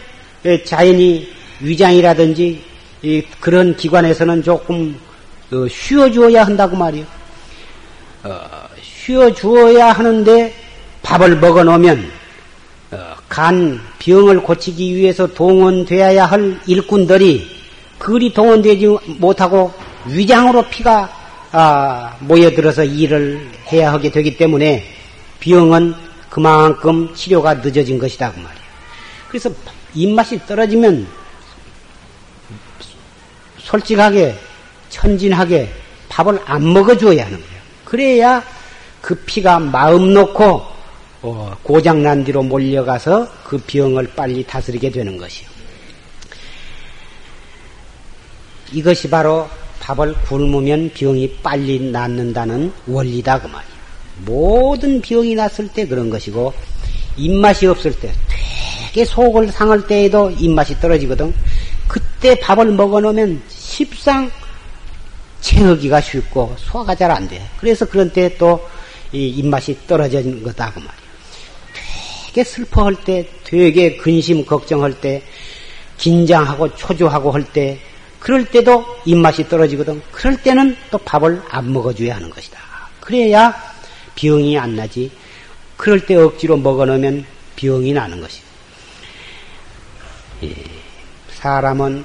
자연히 0.64 1.37
위장이라든지 1.60 2.62
그런 3.40 3.76
기관에서는 3.76 4.42
조금 4.42 4.98
어, 5.50 5.66
쉬어주어야 5.68 6.44
한다고 6.44 6.76
말이요. 6.76 7.04
어, 8.24 8.40
쉬어주어야 8.82 9.92
하는데 9.92 10.54
밥을 11.02 11.36
먹어 11.36 11.64
놓으면 11.64 12.10
어, 12.90 13.14
간 13.28 13.80
병을 13.98 14.42
고치기 14.42 14.94
위해서 14.96 15.26
동원되어야 15.26 16.26
할 16.26 16.60
일꾼들이 16.66 17.48
그리 17.98 18.32
동원되지 18.32 18.86
못하고 19.18 19.72
위장으로 20.06 20.68
피가 20.68 21.16
아, 21.50 22.14
모여들어서 22.20 22.84
일을 22.84 23.50
해야 23.72 23.92
하게 23.92 24.10
되기 24.10 24.36
때문에 24.36 24.84
병은 25.40 25.94
그만큼 26.28 27.14
치료가 27.14 27.54
늦어진 27.54 27.98
것이다 27.98 28.32
그 28.32 28.40
말이에요. 28.40 28.68
그래서 29.28 29.50
입맛이 29.94 30.38
떨어지면 30.46 31.06
솔직하게 33.68 34.34
천진하게 34.88 35.70
밥을 36.08 36.40
안 36.46 36.72
먹어줘야 36.72 37.26
하는 37.26 37.38
거예요. 37.38 37.60
그래야 37.84 38.42
그 39.02 39.14
피가 39.14 39.58
마음 39.58 40.14
놓고 40.14 40.62
어, 41.20 41.56
고장난 41.62 42.24
뒤로 42.24 42.42
몰려가서 42.42 43.28
그 43.44 43.58
병을 43.58 44.12
빨리 44.16 44.42
다스리게 44.44 44.90
되는 44.90 45.16
것이요. 45.18 45.48
이것이 48.72 49.10
바로 49.10 49.48
밥을 49.80 50.14
굶으면 50.22 50.90
병이 50.94 51.38
빨리 51.42 51.80
낫는다는 51.90 52.72
원리다 52.86 53.40
그 53.40 53.48
말이야. 53.48 53.78
모든 54.24 55.00
병이 55.00 55.34
났을 55.34 55.68
때 55.68 55.86
그런 55.86 56.08
것이고 56.10 56.52
입맛이 57.16 57.66
없을 57.66 57.98
때 57.98 58.12
되게 58.86 59.04
속을 59.04 59.48
상할 59.52 59.86
때에도 59.86 60.30
입맛이 60.30 60.78
떨어지거든. 60.80 61.34
그때 61.86 62.38
밥을 62.38 62.66
먹어놓으면 62.72 63.40
십상 63.68 64.30
체하기가 65.40 66.00
쉽고 66.00 66.56
소화가 66.58 66.94
잘 66.94 67.10
안 67.10 67.28
돼. 67.28 67.46
그래서 67.58 67.84
그런 67.84 68.10
때또 68.10 68.66
입맛이 69.12 69.76
떨어지는 69.86 70.42
거다 70.42 70.72
그 70.72 70.78
말이야. 70.78 71.08
되게 72.26 72.44
슬퍼할 72.44 72.96
때, 73.04 73.28
되게 73.44 73.96
근심 73.96 74.44
걱정할 74.44 75.00
때, 75.00 75.22
긴장하고 75.98 76.74
초조하고 76.74 77.30
할 77.30 77.44
때, 77.44 77.78
그럴 78.18 78.44
때도 78.46 78.84
입맛이 79.04 79.48
떨어지거든. 79.48 80.02
그럴 80.10 80.42
때는 80.42 80.76
또 80.90 80.98
밥을 80.98 81.42
안 81.48 81.72
먹어줘야 81.72 82.16
하는 82.16 82.30
것이다. 82.30 82.58
그래야 83.00 83.54
병이 84.16 84.58
안 84.58 84.76
나지. 84.76 85.10
그럴 85.76 86.04
때 86.04 86.16
억지로 86.16 86.56
먹어놓으면 86.56 87.24
병이 87.56 87.92
나는 87.92 88.20
것이다. 88.20 88.46
예, 90.44 90.54
사람은 91.30 92.04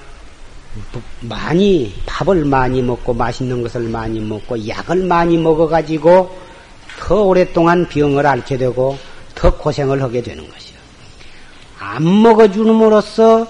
많이 1.21 1.93
밥을 2.05 2.45
많이 2.45 2.81
먹고 2.81 3.13
맛있는 3.13 3.62
것을 3.62 3.81
많이 3.81 4.19
먹고 4.19 4.67
약을 4.67 5.03
많이 5.03 5.38
먹어가지고 5.38 6.38
더 6.99 7.21
오랫동안 7.21 7.88
병을 7.88 8.25
앓게 8.25 8.57
되고 8.57 8.97
더 9.36 9.55
고생을 9.55 10.01
하게 10.01 10.21
되는 10.21 10.49
것이요. 10.49 10.77
안 11.79 12.21
먹어주는으로써 12.21 13.47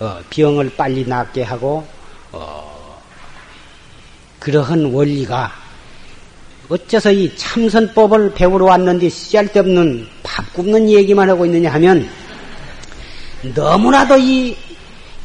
어, 0.00 0.20
병을 0.30 0.74
빨리 0.76 1.06
낫게 1.06 1.42
하고 1.42 1.86
어, 2.32 3.00
그러한 4.38 4.92
원리가 4.92 5.52
어째서 6.68 7.12
이 7.12 7.34
참선법을 7.36 8.34
배우러 8.34 8.66
왔는데 8.66 9.08
쓸데없는 9.08 10.06
밥 10.22 10.52
굽는 10.52 10.90
얘기만 10.90 11.30
하고 11.30 11.46
있느냐 11.46 11.72
하면 11.72 12.08
너무나도 13.54 14.18
이, 14.18 14.56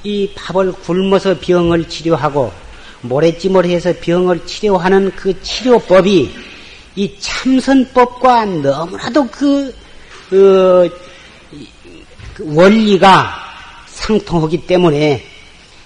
이 0.04 0.30
밥을 0.36 0.74
굶어서 0.74 1.40
병을 1.40 1.88
치료하고 1.88 2.52
모래찜을 3.02 3.66
해서 3.66 3.94
병을 4.00 4.46
치료하는 4.46 5.12
그 5.16 5.42
치료법이 5.42 6.34
이 6.96 7.16
참선법과 7.20 8.46
너무나도 8.46 9.28
그, 9.28 9.70
어, 10.32 10.90
그 12.34 12.56
원리가 12.56 13.36
상통하기 13.88 14.68
때문에 14.68 15.24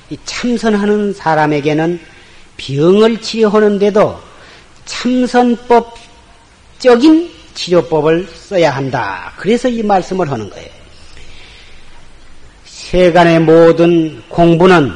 이 0.10 0.17
참선하는 0.25 1.13
사람에게는 1.13 1.99
병을 2.58 3.21
치료하는데도 3.21 4.19
참선법적인 4.86 5.97
치료법을 7.53 8.27
써야 8.34 8.71
한다. 8.71 9.34
그래서 9.38 9.67
이 9.67 9.84
말씀을 9.84 10.32
하는 10.32 10.49
거예요. 10.49 10.77
세간의 12.91 13.41
모든 13.41 14.23
공부는 14.30 14.93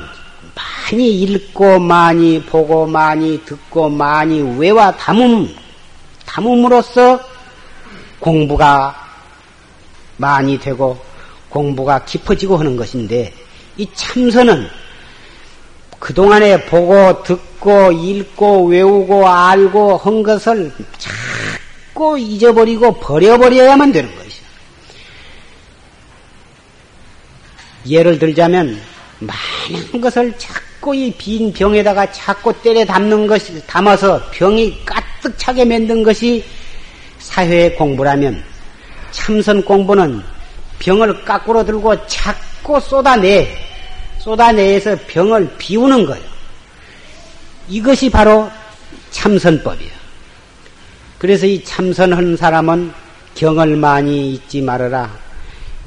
많이 0.55 1.21
읽고 1.23 1.77
많이 1.79 2.41
보고 2.41 2.85
많이 2.85 3.43
듣고 3.43 3.89
많이 3.89 4.41
외와 4.57 4.95
담음, 4.95 5.53
담음으로써 6.25 7.19
공부가 8.17 8.95
많이 10.15 10.57
되고 10.57 10.97
공부가 11.49 12.05
깊어지고 12.05 12.55
하는 12.55 12.77
것인데 12.77 13.33
이 13.75 13.85
참선은 13.93 14.69
그동안에 15.99 16.67
보고 16.67 17.23
듣고 17.23 17.91
읽고 17.91 18.67
외우고 18.67 19.27
알고 19.27 19.97
한 19.97 20.23
것을 20.23 20.71
자꾸 20.97 22.17
잊어버리고 22.17 22.93
버려버려야만 23.01 23.91
되는 23.91 24.09
것이요. 24.15 24.20
예를 27.87 28.19
들자면 28.19 28.79
많은 29.19 30.01
것을 30.01 30.33
자꾸 30.37 30.95
이 30.95 31.11
빈 31.17 31.53
병에다가 31.53 32.11
자꾸 32.11 32.53
때려 32.61 32.85
담는 32.85 33.27
것이 33.27 33.61
담아서 33.67 34.21
병이 34.31 34.83
가득 34.85 35.37
차게 35.37 35.65
만든 35.65 36.03
것이 36.03 36.43
사회 37.19 37.71
공부라면 37.71 38.43
참선 39.11 39.63
공부는 39.63 40.21
병을 40.79 41.23
까꾸로 41.23 41.63
들고 41.63 42.07
자꾸 42.07 42.79
쏟아내 42.79 43.47
쏟아내서 44.19 44.97
병을 45.07 45.55
비우는 45.57 46.05
거예요. 46.05 46.25
이것이 47.69 48.09
바로 48.09 48.49
참선법이에요. 49.11 49.91
그래서 51.17 51.45
이 51.45 51.63
참선하는 51.63 52.37
사람은 52.37 52.91
경을 53.35 53.75
많이 53.77 54.33
잊지 54.33 54.61
말아라. 54.61 55.11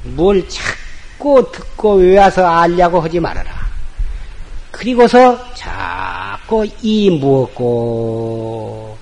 뭘 0.03 0.47
자꾸 0.47 0.84
듣고 1.17 1.95
외워서 1.95 2.45
알려고 2.45 3.01
하지 3.01 3.19
말아라. 3.19 3.65
그리고서 4.71 5.53
자꾸 5.53 6.67
이 6.81 7.09
무엇고 7.09 8.97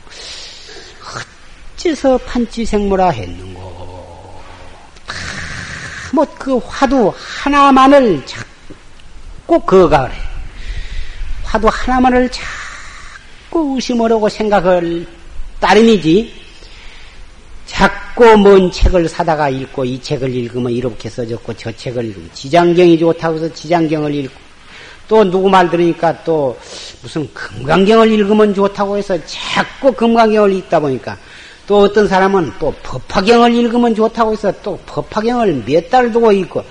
어째서 1.75 2.17
판치생모라 2.19 3.09
했는고 3.09 4.41
뭐그 6.13 6.61
화두 6.65 7.11
하나만을 7.15 8.25
자꾸 8.25 8.45
꼭 9.45 9.65
그거가 9.65 10.03
그래. 10.03 10.13
화두 11.43 11.67
하나만을 11.67 12.29
자꾸 12.29 13.73
의심하려고 13.75 14.29
생각을 14.29 15.07
따름이지. 15.59 16.42
자꾸 17.73 18.37
뭔 18.37 18.71
책을 18.71 19.09
사다가 19.09 19.49
읽고 19.49 19.83
이 19.83 19.99
책을 19.99 20.33
읽으면 20.33 20.71
이렇게 20.71 21.09
써졌고 21.09 21.53
저 21.55 21.71
책을 21.71 22.05
읽으면 22.05 22.29
지장경이 22.31 22.99
좋다고 22.99 23.35
해서 23.37 23.51
지장경을 23.51 24.13
읽고 24.13 24.35
또 25.07 25.23
누구 25.23 25.49
말 25.49 25.69
들으니까 25.69 26.23
또 26.23 26.57
무슨 27.01 27.27
금강경을 27.33 28.11
읽으면 28.11 28.53
좋다고 28.53 28.97
해서 28.97 29.17
자꾸 29.25 29.91
금강경을 29.91 30.53
읽다 30.53 30.79
보니까 30.79 31.17
또 31.65 31.79
어떤 31.79 32.07
사람은 32.07 32.53
또 32.59 32.73
법화경을 32.83 33.53
읽으면 33.55 33.95
좋다고 33.95 34.33
해서 34.33 34.53
또 34.61 34.79
법화경을 34.85 35.63
몇 35.65 35.89
달 35.89 36.11
두고 36.11 36.31
읽고 36.31 36.63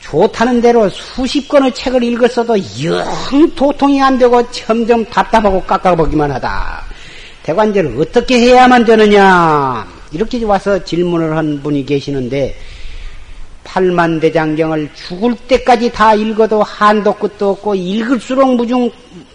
좋다는 0.00 0.60
대로 0.60 0.88
수십 0.88 1.48
권의 1.48 1.72
책을 1.72 2.02
읽었어도 2.02 2.56
영 2.84 3.50
도통이 3.54 4.02
안 4.02 4.18
되고 4.18 4.42
점점 4.50 5.04
답답하고 5.06 5.62
깎아보기만 5.62 6.30
하다. 6.32 6.84
대관절을 7.44 7.96
어떻게 8.00 8.38
해야만 8.40 8.84
되느냐? 8.84 9.95
이렇게 10.12 10.42
와서 10.44 10.82
질문을 10.82 11.36
한 11.36 11.62
분이 11.62 11.84
계시는데, 11.86 12.56
팔만 13.64 14.20
대장경을 14.20 14.90
죽을 14.94 15.34
때까지 15.48 15.90
다 15.92 16.14
읽어도 16.14 16.62
한도 16.62 17.12
끝도 17.14 17.50
없고, 17.50 17.74
읽을수록 17.74 18.54
무중 18.56 18.90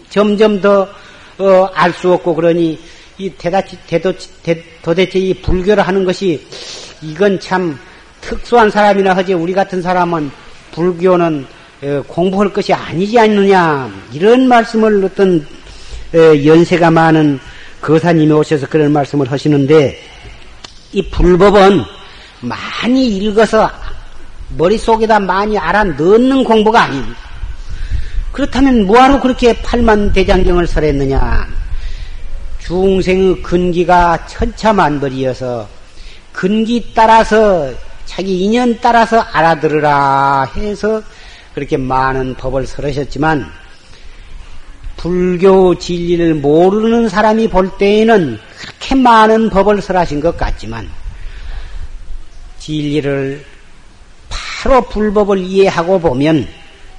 점점 0.10 0.62
더, 0.62 0.88
어, 1.38 1.69
알수 1.73 2.13
없고, 2.13 2.36
그러니, 2.36 2.79
이 3.17 3.29
대다치, 3.38 3.77
대도, 3.88 4.13
대, 4.41 4.63
도대체 4.81 5.19
이 5.19 5.34
불교를 5.34 5.86
하는 5.86 6.05
것이, 6.05 6.45
이건 7.01 7.39
참 7.39 7.77
특수한 8.21 8.69
사람이나 8.69 9.15
하지, 9.15 9.34
우리 9.34 9.53
같은 9.53 9.81
사람은 9.81 10.31
불교는 10.71 11.45
어, 11.84 12.03
공부할 12.07 12.53
것이 12.53 12.71
아니지 12.73 13.17
않느냐. 13.17 13.91
이런 14.13 14.47
말씀을 14.47 15.03
어떤 15.03 15.45
어, 16.13 16.45
연세가 16.45 16.91
많은 16.91 17.39
거사님이 17.81 18.31
오셔서 18.31 18.67
그런 18.67 18.91
말씀을 18.91 19.31
하시는데 19.31 19.97
이 20.93 21.01
불법은 21.10 21.84
많이 22.41 23.08
읽어서 23.17 23.69
머릿속에다 24.58 25.19
많이 25.19 25.58
알아 25.58 25.84
넣는 25.84 26.43
공부가 26.43 26.84
아닙니다. 26.84 27.17
그렇다면 28.32 28.86
뭐하러 28.86 29.21
그렇게 29.21 29.54
팔만 29.62 30.13
대장경을 30.13 30.67
설했느냐? 30.67 31.47
중생의 32.60 33.41
근기가 33.41 34.25
천차만별이어서 34.27 35.67
근기 36.32 36.91
따라서 36.93 37.71
자기 38.06 38.41
인연 38.41 38.77
따라서 38.82 39.19
알아들으라 39.19 40.49
해서 40.56 41.01
그렇게 41.54 41.77
많은 41.77 42.36
법을 42.36 42.67
설하셨지만 42.67 43.45
불교 44.97 45.77
진리를 45.77 46.36
모르는 46.36 47.10
사람이 47.10 47.49
볼 47.49 47.77
때에는 47.77 48.39
그렇게 48.62 48.93
많은 48.93 49.50
법을 49.50 49.82
설하신 49.82 50.19
것 50.19 50.38
같지만 50.38 50.88
진리를 52.60 53.43
바로 54.30 54.82
불법을 54.82 55.39
이해하고 55.39 56.00
보면 56.00 56.47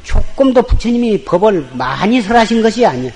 조금도 0.02 0.62
부처님이 0.62 1.24
법을 1.24 1.68
많이 1.74 2.20
설하신 2.20 2.62
것이 2.62 2.84
아니야. 2.84 3.12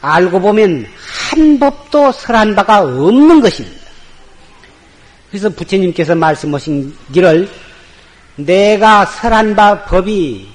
알고 0.00 0.40
보면 0.40 0.86
한 1.30 1.58
법도 1.58 2.12
설한 2.12 2.54
바가 2.54 2.80
없는 2.80 3.42
것입니다. 3.42 3.78
그래서 5.28 5.50
부처님께서 5.50 6.14
말씀하신 6.14 6.96
길을 7.12 7.50
내가 8.36 9.04
설한 9.04 9.54
바 9.54 9.84
법이 9.84 10.48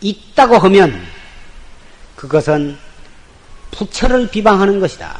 있다고 0.00 0.58
하면 0.58 1.04
그것은 2.14 2.78
부처를 3.76 4.30
비방하는 4.30 4.80
것이다. 4.80 5.18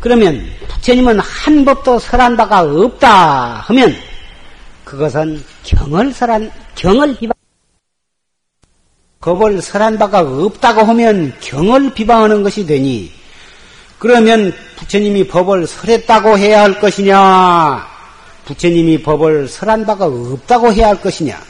그러면 0.00 0.46
부처님은 0.68 1.18
한 1.18 1.64
법도 1.64 1.98
설한 1.98 2.36
바가 2.36 2.60
없다 2.60 3.64
하면 3.66 3.94
그것은 4.84 5.42
경을 5.64 6.12
설한 6.12 6.50
경을 6.76 7.16
비방 7.16 7.34
법을 9.20 9.60
설한 9.60 9.98
바가 9.98 10.20
없다고 10.20 10.82
하면 10.82 11.34
경을 11.40 11.92
비방하는 11.92 12.42
것이 12.44 12.64
되니 12.64 13.10
그러면 13.98 14.52
부처님이 14.76 15.26
법을 15.26 15.66
설했다고 15.66 16.38
해야 16.38 16.62
할 16.62 16.78
것이냐 16.78 17.84
부처님이 18.44 19.02
법을 19.02 19.48
설한 19.48 19.84
바가 19.84 20.06
없다고 20.06 20.72
해야 20.72 20.88
할 20.88 21.00
것이냐 21.00 21.47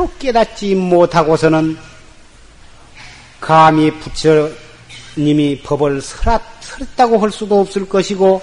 바로 0.00 0.10
깨닫지 0.18 0.74
못하고서는 0.76 1.76
감히 3.38 3.90
부처님이 3.98 5.60
법을 5.62 6.00
설했, 6.00 6.40
설했다고 6.60 7.18
할 7.18 7.30
수도 7.30 7.60
없을 7.60 7.86
것이고 7.86 8.40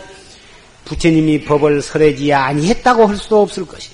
부처님이 0.86 1.46
법을 1.46 1.82
설하지 1.82 2.32
아니했다고 2.32 3.08
할 3.08 3.17
수도 3.17 3.41
없을 3.41 3.65
것이. 3.65 3.89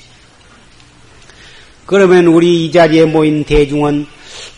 그러면 1.85 2.27
우리 2.27 2.65
이 2.65 2.71
자리에 2.71 3.05
모인 3.05 3.45
대중은 3.45 4.07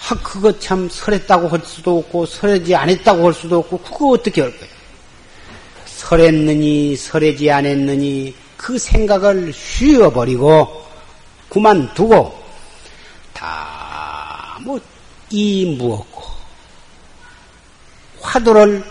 아, 0.09 0.15
그거 0.23 0.57
참 0.57 0.89
설했다고 0.89 1.47
할 1.49 1.61
수도 1.63 1.99
없고 1.99 2.25
설하지 2.25 2.73
않았다고 2.73 3.25
할 3.27 3.33
수도 3.35 3.59
없고 3.59 3.77
그거 3.79 4.07
어떻게 4.13 4.41
할 4.41 4.51
거예요? 4.51 4.73
설했느니 5.85 6.95
설하지 6.95 7.51
않았느니 7.51 8.33
그 8.57 8.79
생각을 8.79 9.53
쉬어버리고 9.53 10.85
그만두고 11.49 12.44
다뭐이 14.55 15.75
무었고? 15.77 16.23
화두를 18.21 18.83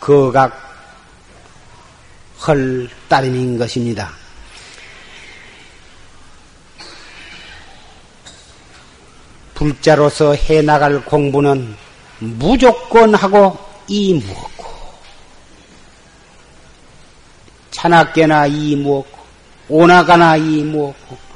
거각 0.00 0.52
헐 2.46 2.88
따름인 3.08 3.58
것입니다. 3.58 4.12
불자로서 9.54 10.34
해나갈 10.34 11.04
공부는 11.04 11.76
무조건 12.18 13.14
하고 13.14 13.58
이 13.88 14.14
무었고? 14.14 14.68
차나깨나 17.70 18.46
이 18.46 18.76
무었고 18.76 19.18
오나가나 19.68 20.36
이 20.36 20.62
무었고 20.62 21.27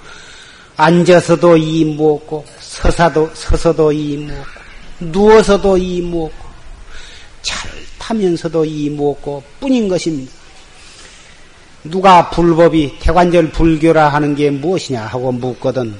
앉아서도 0.82 1.56
이무었고 1.56 2.44
서사도 2.58 3.30
서서도 3.34 3.92
이무었고 3.92 4.60
누워서도 4.98 5.78
이무었고 5.78 6.44
차를 7.42 7.72
타면서도 7.98 8.64
이무었고 8.64 9.42
뿐인 9.60 9.88
것입니다. 9.88 10.32
누가 11.84 12.30
불법이 12.30 12.98
태관절 13.00 13.50
불교라 13.50 14.08
하는 14.08 14.34
게 14.34 14.50
무엇이냐 14.50 15.06
하고 15.06 15.30
묻거든 15.30 15.94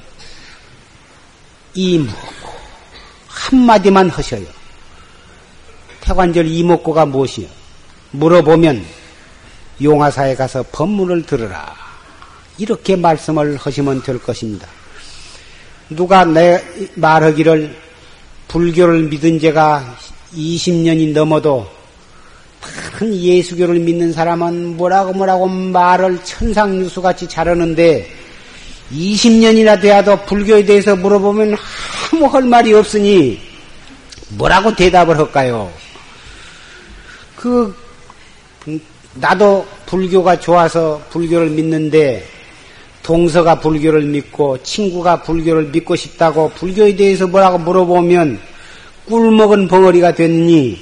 이무고 1.75 2.53
한마디만 3.29 4.11
하셔요. 4.11 4.47
태관절 6.01 6.47
이목고가 6.47 7.07
무엇이요? 7.07 7.47
물어보면 8.13 8.85
용화사에 9.81 10.35
가서 10.35 10.65
법문을 10.73 11.25
들으라. 11.25 11.82
이렇게 12.59 12.97
말씀을 12.97 13.57
하시면 13.57 14.03
될 14.03 14.19
것입니다. 14.19 14.69
누가 15.91 16.25
내 16.25 16.63
말하기를 16.95 17.77
불교를 18.49 19.05
믿은 19.05 19.39
지가 19.39 19.97
20년이 20.35 21.13
넘어도 21.13 21.67
큰 22.99 23.15
예수교를 23.15 23.81
믿는 23.81 24.13
사람은 24.13 24.77
뭐라고 24.77 25.13
뭐라고 25.13 25.49
말을 25.49 26.23
천상유수같이 26.25 27.29
잘하는데 27.29 28.09
20년이나 28.93 29.81
돼야도 29.81 30.25
불교에 30.27 30.65
대해서 30.65 30.95
물어보면 30.95 31.57
아무 32.13 32.27
할 32.27 32.45
말이 32.45 32.73
없으니 32.75 33.41
뭐라고 34.31 34.75
대답을 34.75 35.19
할까요? 35.19 35.73
그 37.37 37.75
나도 39.15 39.67
불교가 39.87 40.39
좋아서 40.39 41.03
불교를 41.11 41.51
믿는데 41.51 42.25
동서가 43.03 43.59
불교를 43.59 44.03
믿고 44.03 44.63
친구가 44.63 45.23
불교를 45.23 45.65
믿고 45.73 45.97
싶다고 45.97 46.51
불교에 46.51 46.95
대해서 46.95 47.27
뭐라고 47.27 47.59
물어보면 47.59 48.39
꿀 49.07 49.31
먹은 49.33 49.69
벙어리가 49.69 50.15
됐니? 50.15 50.79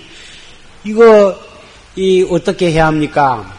이거 0.84 1.34
이 1.96 2.26
어떻게 2.30 2.70
해야 2.72 2.86
합니까? 2.86 3.50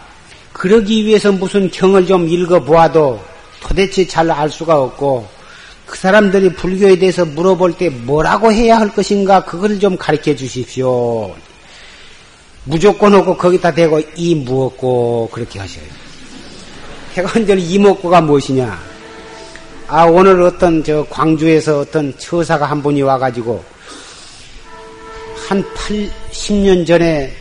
그러기 0.53 1.05
위해서 1.05 1.31
무슨 1.31 1.69
경을 1.71 2.05
좀 2.05 2.27
읽어 2.27 2.59
보아도 2.59 3.19
도대체 3.59 4.05
잘 4.05 4.29
알 4.29 4.49
수가 4.49 4.79
없고 4.79 5.27
그 5.85 5.97
사람들이 5.97 6.53
불교에 6.53 6.97
대해서 6.97 7.25
물어볼 7.25 7.73
때 7.73 7.89
뭐라고 7.89 8.51
해야 8.51 8.77
할 8.77 8.93
것인가 8.93 9.43
그걸 9.43 9.79
좀 9.79 9.97
가르쳐 9.97 10.35
주십시오. 10.35 11.35
무조건 12.63 13.15
없고 13.15 13.35
거기다 13.37 13.73
대고 13.73 13.99
이 14.15 14.35
무엇고 14.35 15.29
그렇게 15.33 15.59
하셔요. 15.59 16.10
해관절 17.15 17.59
이목고가 17.59 18.21
무엇이냐? 18.21 18.79
아 19.87 20.05
오늘 20.05 20.41
어떤 20.41 20.81
저 20.81 21.05
광주에서 21.09 21.81
어떤 21.81 22.17
처사가 22.17 22.65
한 22.65 22.81
분이 22.81 23.01
와가지고 23.01 23.61
한 25.49 25.61
8, 25.75 26.09
10년 26.31 26.87
전에 26.87 27.33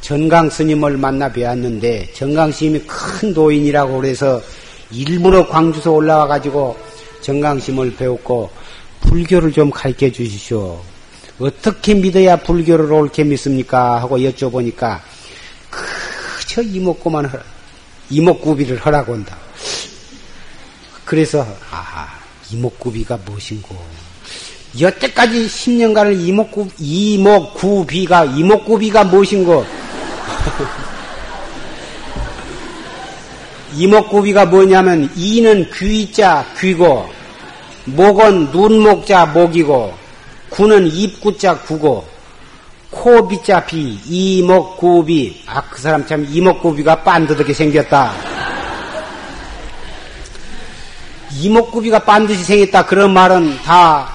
전강 0.00 0.48
스님을 0.48 0.96
만나 0.96 1.30
뵈었는데 1.30 2.12
전강 2.14 2.50
스님이 2.50 2.80
큰 2.86 3.34
도인이라고 3.34 4.00
그래서 4.00 4.40
일부러 4.90 5.46
광주서 5.46 5.90
올라와 5.90 6.26
가지고 6.26 6.74
전강 7.20 7.60
스님을 7.60 7.96
배웠고 7.96 8.48
불교를 9.02 9.52
좀 9.52 9.70
가르쳐 9.70 10.10
주시오. 10.10 10.80
어떻게 11.38 11.92
믿어야 11.92 12.36
불교를 12.36 12.90
옳게 12.90 13.24
믿습니까? 13.24 14.00
하고 14.00 14.16
여쭤보니까 14.16 15.00
그저 15.68 16.62
이목구만 16.62 17.26
하라. 17.26 17.55
이목구비를 18.10 18.78
하라고 18.78 19.14
한다. 19.14 19.36
그래서 21.04 21.46
아 21.70 22.08
이목구비가 22.50 23.18
무엇인고. 23.24 23.76
여태까지 24.78 25.46
10년간을 25.46 26.20
이목구 26.20 26.68
이목구비가 26.78 28.24
이목구비가 28.26 29.04
무엇인고. 29.04 29.64
이목구비가 33.76 34.46
뭐냐면 34.46 35.10
이는 35.16 35.70
귀자 35.74 36.46
귀고 36.58 37.08
목은 37.84 38.50
눈목자 38.50 39.26
목이고 39.26 39.94
구는 40.50 40.86
입구자 40.86 41.58
구고 41.60 42.15
코비자 42.96 43.60
비 43.64 44.00
이목구비. 44.08 45.42
아 45.46 45.60
그 45.70 45.80
사람 45.80 46.06
참 46.06 46.26
이목구비가 46.28 47.02
빤듯하게 47.04 47.52
생겼다. 47.52 48.12
이목구비가 51.38 51.98
반드시 52.00 52.42
생겼다. 52.42 52.86
그런 52.86 53.12
말은 53.12 53.58
다 53.62 54.08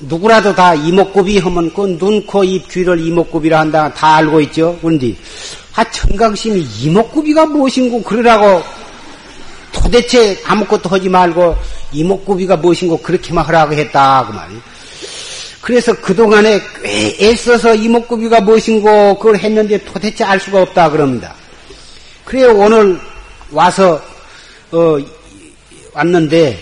누구라도 0.00 0.54
다 0.54 0.74
이목구비 0.74 1.38
하면 1.38 1.72
그 1.74 1.98
눈, 1.98 2.24
코, 2.26 2.42
입, 2.42 2.68
귀를 2.68 2.98
이목구비라 3.06 3.60
한다. 3.60 3.92
다 3.92 4.16
알고 4.16 4.40
있죠. 4.42 4.78
그런데 4.80 5.14
아 5.74 5.84
청강심이 5.84 6.66
이목구비가 6.82 7.46
무엇인고 7.46 8.02
그러라고 8.02 8.62
도대체 9.72 10.40
아무것도 10.46 10.88
하지 10.88 11.08
말고 11.10 11.54
이목구비가 11.92 12.56
무엇인고 12.56 12.98
그렇게만 13.02 13.44
하라고 13.44 13.74
했다. 13.74 14.24
그 14.26 14.32
말이. 14.32 14.54
그래서 15.66 15.92
그동안에 16.00 16.60
꽤 16.80 17.16
애써서 17.20 17.74
이목구비가 17.74 18.40
무엇인고 18.42 19.18
그걸 19.18 19.36
했는데 19.36 19.76
도대체 19.82 20.22
알 20.22 20.38
수가 20.38 20.62
없다 20.62 20.90
그럽니다. 20.90 21.34
그래 22.24 22.44
오늘 22.44 22.96
와서 23.50 24.00
어, 24.70 24.96
왔는데 25.92 26.56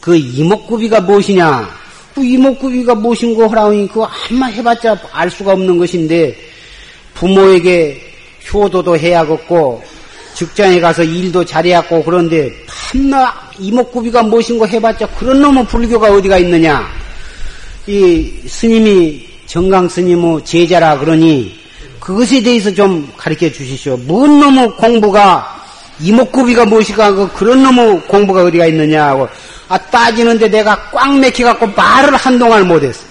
그 0.00 0.16
이목구비가 0.16 1.00
무엇이냐 1.00 1.68
그 2.14 2.24
이목구비가 2.24 2.94
무엇인고 2.94 3.48
하라니 3.48 3.88
그거 3.88 4.04
한마 4.04 4.46
해봤자 4.46 4.96
알 5.10 5.28
수가 5.28 5.54
없는 5.54 5.76
것인데 5.76 6.36
부모에게 7.14 8.00
효도도 8.52 8.96
해야겠고 8.96 9.82
직장에 10.32 10.78
가서 10.78 11.02
일도 11.02 11.44
잘해야겠고 11.44 12.04
그런데 12.04 12.52
판나 12.68 13.34
이목구비가 13.58 14.22
무엇인고 14.22 14.68
해봤자 14.68 15.08
그런 15.18 15.40
놈의 15.40 15.66
불교가 15.66 16.12
어디가 16.12 16.38
있느냐 16.38 17.05
이 17.86 18.32
스님이 18.48 19.24
정강 19.46 19.88
스님의 19.88 20.44
제자라 20.44 20.98
그러니 20.98 21.56
그것에 22.00 22.42
대해서 22.42 22.72
좀 22.72 23.12
가르쳐 23.16 23.48
주시오. 23.48 23.96
뭔 23.98 24.40
놈의 24.40 24.72
공부가 24.76 25.56
이목구비가 26.00 26.66
무엇이가 26.66 27.12
그 27.12 27.32
그런 27.32 27.62
놈의 27.62 28.02
공부가 28.08 28.42
어디가 28.44 28.66
있느냐 28.66 29.06
하고 29.06 29.28
아 29.68 29.78
따지는데 29.78 30.48
내가 30.48 30.90
꽉 30.90 31.16
맥혀갖고 31.18 31.68
말을 31.68 32.16
한동안 32.16 32.66
못했어. 32.66 33.04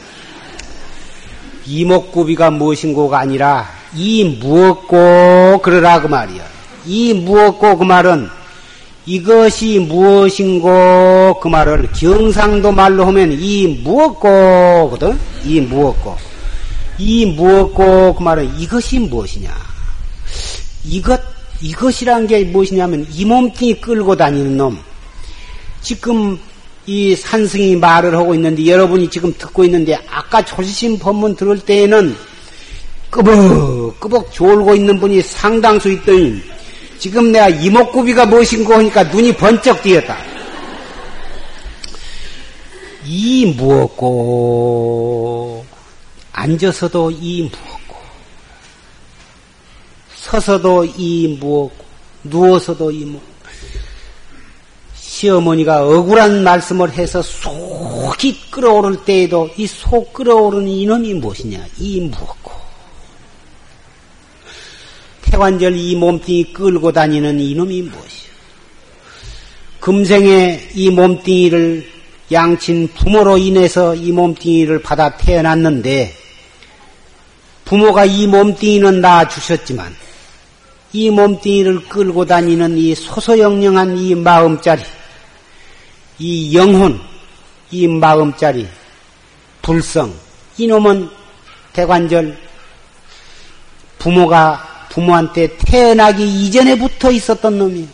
이목구비가 1.65 2.51
무엇인고가 2.51 3.19
아니라 3.19 3.69
이 3.95 4.37
무엇고 4.41 5.61
그러라 5.63 6.01
그 6.01 6.07
말이야. 6.07 6.43
이 6.85 7.13
무엇고 7.13 7.77
그 7.77 7.83
말은 7.85 8.29
이것이 9.05 9.79
무엇인고 9.79 11.39
그 11.41 11.47
말을 11.47 11.89
경상도 11.93 12.71
말로 12.71 13.05
하면 13.05 13.31
이 13.31 13.81
무엇고거든. 13.83 15.17
이 15.45 15.61
무엇고. 15.61 16.17
이 16.97 17.25
무엇고 17.25 18.15
그 18.15 18.23
말은 18.23 18.57
이것이 18.57 18.99
무엇이냐. 18.99 19.53
이것 20.85 21.21
이것이란 21.61 22.27
게 22.27 22.43
무엇이냐면 22.45 23.07
이 23.11 23.25
몸뚱이 23.25 23.75
끌고 23.75 24.15
다니는 24.15 24.57
놈. 24.57 24.79
지금 25.81 26.39
이 26.87 27.15
산승이 27.15 27.75
말을 27.75 28.15
하고 28.15 28.33
있는데 28.35 28.65
여러분이 28.65 29.09
지금 29.09 29.33
듣고 29.37 29.63
있는데 29.65 29.99
아까 30.09 30.43
조지신 30.43 30.99
법문 30.99 31.35
들을 31.35 31.59
때에는 31.59 32.15
끄벅끄벅 33.11 34.31
졸고 34.31 34.75
있는 34.75 34.99
분이 34.99 35.21
상당수 35.21 35.91
있더니 35.91 36.41
지금 36.99 37.31
내가 37.31 37.49
이목구비가 37.49 38.25
무엇인고 38.25 38.73
하니까 38.73 39.03
눈이 39.03 39.35
번쩍 39.35 39.81
띄었다. 39.83 40.17
이 43.05 43.53
무엇고 43.57 44.85
앉아서도 46.31 47.11
이 47.11 47.43
무엇고 47.43 47.95
서서도 50.15 50.85
이 50.85 51.37
무엇고 51.39 51.85
누워서도 52.23 52.91
이 52.91 53.05
무엇고. 53.05 53.35
시어머니가 54.95 55.85
억울한 55.85 56.43
말씀을 56.43 56.91
해서 56.91 57.21
속이 57.21 58.49
끓어오를 58.51 59.05
때에도 59.05 59.49
이 59.55 59.65
속 59.67 60.11
끓어오르는 60.13 60.67
이놈이 60.67 61.13
무엇이냐? 61.13 61.65
이 61.77 62.01
무엇고 62.01 62.51
태관절 65.35 65.75
이 65.75 65.97
몸뚱이 65.97 66.53
끌고 66.53 66.93
다니는 66.93 67.41
이놈이 67.41 67.81
무엇이요? 67.81 68.31
금생에 69.81 70.69
이 70.73 70.89
몸뚱이를 70.89 71.91
양친 72.31 72.93
부모로 72.95 73.37
인해서 73.37 73.93
이 73.93 74.13
몸뚱이를 74.13 74.81
받아 74.81 75.17
태어났는데 75.17 76.13
부모가 77.65 78.05
이 78.05 78.27
몸뚱이는 78.27 79.01
낳아 79.01 79.27
주셨지만 79.27 79.93
이 80.93 81.09
몸뚱이를 81.09 81.89
끌고 81.89 82.23
다니는 82.23 82.77
이 82.77 82.95
소소영령한 82.95 83.97
이 83.97 84.15
마음짜리 84.15 84.83
이 86.17 86.55
영혼 86.55 86.97
이 87.71 87.89
마음짜리 87.89 88.65
불성 89.61 90.13
이놈은 90.57 91.09
대관절 91.73 92.37
부모가 93.99 94.74
부모한테 94.95 95.57
태어나기 95.57 96.25
이전에 96.25 96.77
붙어 96.77 97.11
있었던 97.11 97.57
놈이에요. 97.57 97.87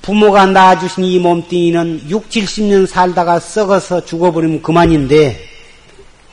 부모가 0.00 0.46
낳아주신 0.46 1.04
이 1.04 1.18
몸뚱이는 1.18 2.08
6, 2.08 2.30
70년 2.30 2.86
살다가 2.86 3.40
썩어서 3.40 4.04
죽어버리면 4.04 4.62
그만인데 4.62 5.44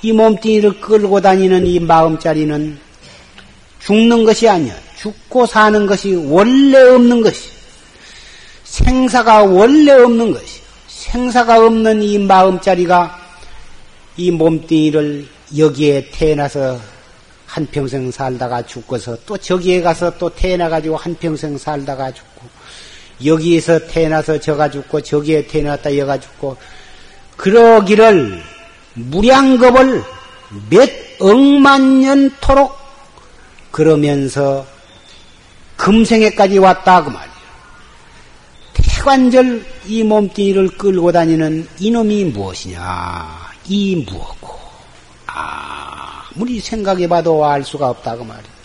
이 0.04 0.14
몸뚱이를 0.14 0.80
끌고 0.80 1.20
다니는 1.20 1.66
이 1.66 1.80
마음자리는 1.80 2.78
죽는 3.80 4.24
것이 4.24 4.48
아니야. 4.48 4.76
죽고 4.98 5.48
사는 5.48 5.88
것이 5.88 6.14
원래 6.14 6.78
없는 6.78 7.22
것이. 7.24 7.50
생사가 8.66 9.44
원래 9.46 9.92
없는 9.92 10.32
것이. 10.32 10.62
생사가 10.88 11.66
없는 11.66 12.04
이 12.04 12.20
마음자리가 12.20 13.20
이 14.18 14.30
몸뚱이를 14.30 15.28
여기에 15.58 16.10
태어나서 16.12 16.95
한평생 17.56 18.12
살다가 18.12 18.62
죽고서 18.64 19.18
또 19.26 19.38
저기에 19.38 19.82
가서 19.82 20.18
또 20.18 20.30
태어나가지고 20.30 20.98
한평생 20.98 21.58
살다가 21.58 22.12
죽고 22.12 22.46
여기에서 23.24 23.80
태어나서 23.88 24.38
저가 24.42 24.70
죽고 24.70 25.00
저기에 25.00 25.48
태어났다 25.48 25.98
여가 25.98 26.20
죽고 26.20 26.58
그러기를 27.38 28.44
무량겁을 28.96 30.04
몇 30.70 30.90
억만 31.22 32.02
년토록 32.02 32.76
그러면서 33.72 34.68
금생에까지 35.78 36.58
왔다 36.58 37.06
그 37.06 37.10
말이야. 37.10 37.36
태관절 38.74 39.66
이 39.86 40.04
몸뚱이를 40.04 40.78
끌고 40.78 41.14
다니는 41.14 41.70
이놈이 41.80 42.26
무엇이냐? 42.26 43.54
이 43.68 44.06
무엇고? 44.06 44.60
아. 45.28 45.85
아무리 46.36 46.60
생각해봐도 46.60 47.46
알 47.46 47.64
수가 47.64 47.90
없다고 47.90 48.20
그 48.20 48.24
말이야. 48.24 48.56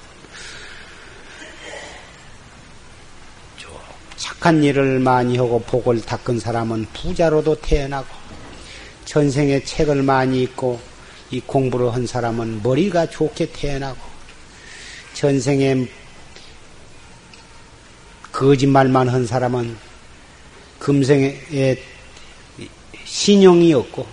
착한 4.17 4.63
일을 4.63 4.99
많이 4.99 5.37
하고 5.37 5.61
복을 5.61 6.03
닦은 6.03 6.41
사람은 6.41 6.87
부자로도 6.93 7.61
태어나고 7.61 8.09
전생에 9.05 9.63
책을 9.65 10.03
많이 10.03 10.43
읽고 10.43 10.81
이 11.31 11.41
공부를 11.41 11.95
한 11.95 12.07
사람은 12.07 12.63
머리가 12.63 13.09
좋게 13.09 13.53
태어나고 13.53 13.99
전생에 15.15 15.87
거짓말만 18.33 19.09
한 19.09 19.27
사람은 19.27 19.77
금생에 20.79 21.77
신용이 23.05 23.73
없고 23.75 24.07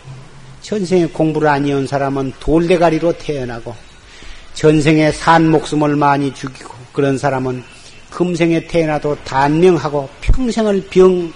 전생에 0.68 1.06
공부를 1.06 1.48
아니한 1.48 1.88
사람은 1.88 2.34
돌대가리로 2.42 3.14
태어나고 3.14 3.74
전생에 4.54 5.14
산 5.14 5.50
목숨을 5.50 5.96
많이 5.96 6.34
죽이고 6.34 6.74
그런 6.92 7.18
사람은 7.18 7.64
금생에 8.10 8.68
태어나도 8.68 9.16
단명하고 9.24 10.10
평생을 10.20 10.88
병, 10.90 11.32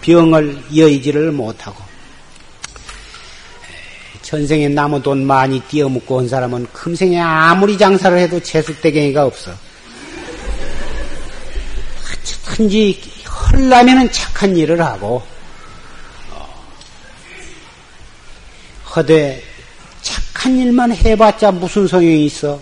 병을 0.00 0.58
여의지를 0.74 1.30
못하고 1.30 1.76
전생에 4.22 4.68
나무 4.68 5.00
돈 5.00 5.24
많이 5.24 5.60
띄어먹고 5.60 6.16
온 6.16 6.28
사람은 6.28 6.66
금생에 6.72 7.20
아무리 7.20 7.78
장사를 7.78 8.18
해도 8.18 8.40
재수대갱이가 8.40 9.26
없어. 9.26 9.52
어쨌든지 12.02 13.00
헐라면은 13.52 14.10
착한 14.10 14.56
일을 14.56 14.82
하고 14.82 15.22
허되 18.96 19.42
착한 20.00 20.56
일만 20.56 20.90
해봤자 20.92 21.52
무슨 21.52 21.86
소용이 21.86 22.24
있어? 22.24 22.58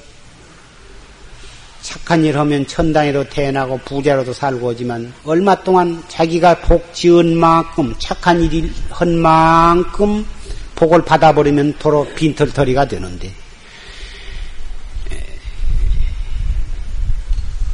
착한 1.81 2.25
일 2.25 2.37
하면 2.39 2.67
천당에도 2.67 3.29
태어나고 3.29 3.79
부자로도 3.85 4.33
살고 4.33 4.69
오지만 4.69 5.13
얼마 5.25 5.55
동안 5.55 6.03
자기가 6.09 6.61
복 6.61 6.93
지은 6.93 7.37
만큼 7.37 7.95
착한 7.99 8.43
일을 8.43 8.69
한 8.91 9.17
만큼 9.17 10.27
복을 10.75 11.05
받아버리면 11.05 11.75
도로 11.79 12.05
빈털터리가 12.17 12.89
되는데 12.89 13.31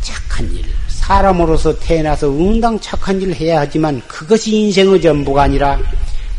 착한 0.02 0.52
일 0.52 0.66
사람으로서 0.88 1.78
태어나서 1.78 2.28
응당 2.28 2.78
착한 2.80 3.22
일을 3.22 3.34
해야 3.36 3.60
하지만 3.60 4.02
그것이 4.06 4.54
인생의 4.54 5.00
전부가 5.00 5.44
아니라 5.44 5.78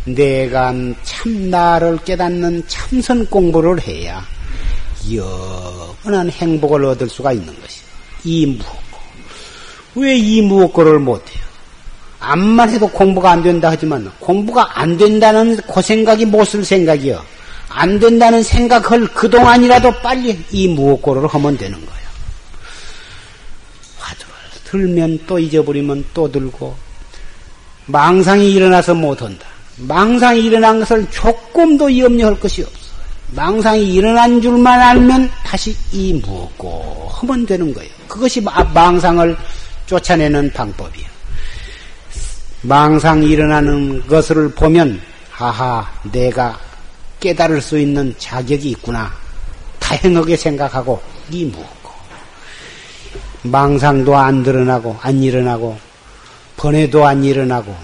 내가 0.05 0.73
참 1.03 1.49
나를 1.49 1.99
깨닫는 2.03 2.63
참선 2.67 3.25
공부를 3.27 3.79
해야 3.81 4.25
영원한 5.13 6.29
행복을 6.29 6.85
얻을 6.85 7.09
수가 7.09 7.33
있는 7.33 7.47
것이 7.61 7.81
이 8.23 8.45
무엇고 8.45 8.99
왜 9.95 10.17
이 10.17 10.41
무엇고를 10.41 10.99
못해요? 10.99 11.41
암만 12.19 12.69
해도 12.69 12.87
공부가 12.87 13.31
안 13.31 13.41
된다 13.43 13.69
하지만 13.71 14.11
공부가 14.19 14.79
안 14.79 14.97
된다는 14.97 15.57
그 15.57 15.81
생각이 15.81 16.25
무엇을 16.25 16.63
생각이요? 16.63 17.23
안 17.69 17.99
된다는 17.99 18.43
생각을 18.43 19.07
그동안이라도 19.07 19.91
빨리 20.01 20.43
이 20.51 20.67
무엇고를 20.67 21.27
하면 21.27 21.57
되는 21.57 21.73
거예요. 21.79 22.01
화두를 23.97 24.33
들면 24.65 25.19
또 25.25 25.39
잊어버리면 25.39 26.05
또 26.13 26.31
들고 26.31 26.75
망상이 27.87 28.51
일어나서 28.51 28.93
못한다. 28.93 29.50
망상이 29.87 30.43
일어난 30.43 30.79
것을 30.79 31.09
조금도 31.09 31.97
염려할 31.97 32.39
것이 32.39 32.61
없어. 32.63 32.91
망상이 33.31 33.93
일어난 33.93 34.41
줄만 34.41 34.79
알면 34.79 35.29
다시 35.43 35.75
이 35.91 36.13
무엇고 36.13 37.09
하면 37.13 37.45
되는 37.45 37.73
거예요. 37.73 37.89
그것이 38.07 38.41
망상을 38.41 39.37
쫓아내는 39.87 40.51
방법이에요. 40.53 41.07
망상이 42.63 43.27
일어나는 43.27 44.05
것을 44.07 44.51
보면 44.51 45.01
하하 45.31 45.89
내가 46.11 46.59
깨달을 47.19 47.61
수 47.61 47.79
있는 47.79 48.13
자격이 48.19 48.69
있구나. 48.71 49.11
다행하게 49.79 50.37
생각하고 50.37 51.01
이 51.31 51.45
무엇고 51.45 51.91
망상도 53.43 54.15
안 54.15 54.43
드러나고 54.43 54.97
안 55.01 55.21
일어나고 55.23 55.77
번뇌도 56.57 57.07
안 57.07 57.23
일어나고 57.23 57.75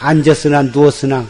앉았으나 0.00 0.62
누웠으나 0.62 1.24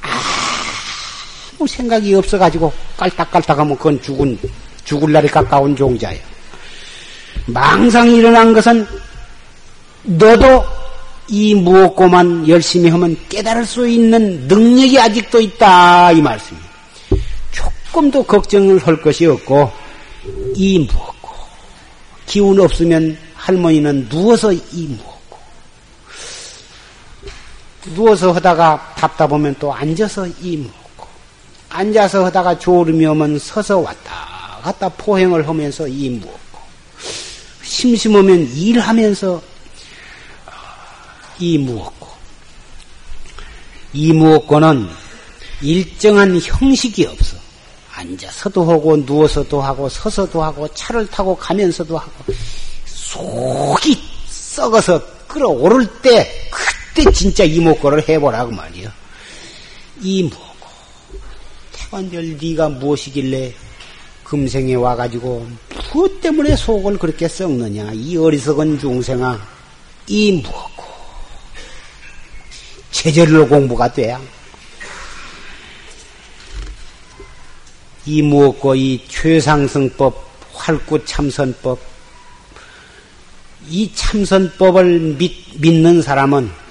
아무 0.00 1.66
생각이 1.66 2.14
없어가지고 2.14 2.72
깔딱깔딱하면 2.96 3.76
그건 3.76 4.00
죽은 4.00 4.38
죽을 4.84 5.12
날이 5.12 5.28
가까운 5.28 5.74
종자예요. 5.74 6.20
망상이 7.46 8.16
일어난 8.16 8.52
것은 8.52 8.86
너도 10.04 10.64
이 11.28 11.54
무엇고만 11.54 12.48
열심히 12.48 12.90
하면 12.90 13.16
깨달을 13.28 13.64
수 13.64 13.88
있는 13.88 14.46
능력이 14.46 14.98
아직도 14.98 15.40
있다 15.40 16.12
이 16.12 16.20
말씀이에요. 16.20 16.64
조금도 17.50 18.24
걱정을 18.24 18.86
할 18.86 19.00
것이 19.00 19.26
없고 19.26 19.72
이 20.54 20.78
무엇고 20.80 21.30
기운 22.26 22.60
없으면 22.60 23.16
할머니는 23.34 24.08
누워서 24.08 24.52
이 24.52 24.86
무엇고 24.88 25.13
누워서 27.92 28.32
하다가 28.32 28.94
답답하면 28.96 29.54
또 29.58 29.72
앉아서 29.72 30.26
이 30.40 30.56
무엇고 30.56 31.06
앉아서 31.68 32.24
하다가 32.26 32.58
졸음이 32.58 33.04
오면 33.06 33.38
서서 33.38 33.78
왔다 33.78 34.60
갔다 34.62 34.88
포행을 34.88 35.46
하면서 35.46 35.86
이 35.86 36.08
무엇고 36.10 36.58
심심하면 37.62 38.48
일하면서 38.54 39.42
이 41.38 41.58
무엇고 41.58 42.08
이 43.92 44.12
무엇고는 44.12 44.88
일정한 45.60 46.38
형식이 46.40 47.06
없어. 47.06 47.36
앉아서도 47.94 48.64
하고 48.64 48.96
누워서도 48.96 49.62
하고 49.62 49.88
서서도 49.88 50.42
하고 50.42 50.66
차를 50.74 51.06
타고 51.06 51.36
가면서도 51.36 51.96
하고 51.96 52.10
속이 52.86 54.02
썩어서 54.28 55.00
끌어오를 55.28 55.86
때 56.02 56.28
그때 56.94 57.10
진짜 57.10 57.42
이목구를 57.42 58.08
해보라고 58.08 58.52
말이야. 58.52 58.92
이무엇고 60.00 60.68
태관절 61.72 62.38
네가 62.40 62.68
무엇이길래 62.68 63.52
금생에 64.22 64.74
와가지고 64.74 65.46
무엇 65.92 66.20
때문에 66.20 66.54
속을 66.54 66.98
그렇게 66.98 67.26
썩느냐. 67.26 67.90
이 67.94 68.16
어리석은 68.16 68.78
중생아 68.78 69.44
이무엇고 70.06 70.84
체절로 72.92 73.48
공부가 73.48 73.92
돼야. 73.92 74.20
이 78.06 78.22
무엇고 78.22 78.76
이 78.76 79.04
최상승법, 79.08 80.14
활구 80.52 81.04
참선법, 81.04 81.80
이 83.68 83.90
참선법을 83.94 85.16
믿, 85.18 85.32
믿는 85.58 86.02
사람은 86.02 86.63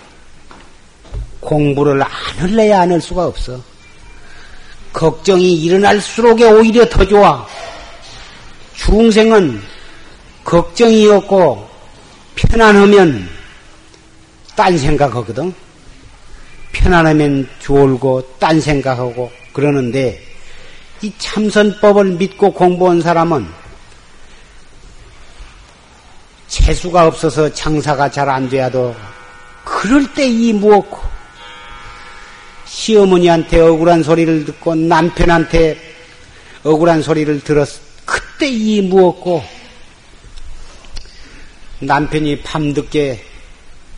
공부를 1.44 2.02
안 2.02 2.10
할래야 2.38 2.82
안 2.82 2.92
할 2.92 3.02
수가 3.02 3.26
없어. 3.26 3.60
걱정이 4.92 5.54
일어날수록에 5.56 6.46
오히려 6.52 6.88
더 6.88 7.06
좋아. 7.06 7.46
중생은 8.76 9.62
걱정이 10.44 11.08
없고 11.08 11.68
편안하면 12.36 13.28
딴 14.56 14.78
생각하거든. 14.78 15.54
편안하면 16.74 17.48
졸고 17.60 18.22
딴 18.40 18.60
생각하고 18.60 19.32
그러는데 19.54 20.22
이 21.02 21.12
참선법을 21.18 22.06
믿고 22.14 22.52
공부한 22.54 23.02
사람은 23.02 23.48
재수가 26.48 27.08
없어서 27.08 27.52
장사가 27.54 28.10
잘 28.12 28.30
안 28.30 28.48
돼도 28.50 28.96
그럴 29.64 30.06
때 30.14 30.28
이 30.28 30.54
무엇고 30.54 31.13
시어머니한테 32.74 33.60
억울한 33.60 34.02
소리를 34.02 34.46
듣고 34.46 34.74
남편한테 34.74 35.78
억울한 36.64 37.04
소리를 37.04 37.42
들었 37.42 37.70
그때 38.04 38.48
이 38.48 38.82
무엇고 38.82 39.44
남편이 41.80 42.42
밤늦게 42.42 43.24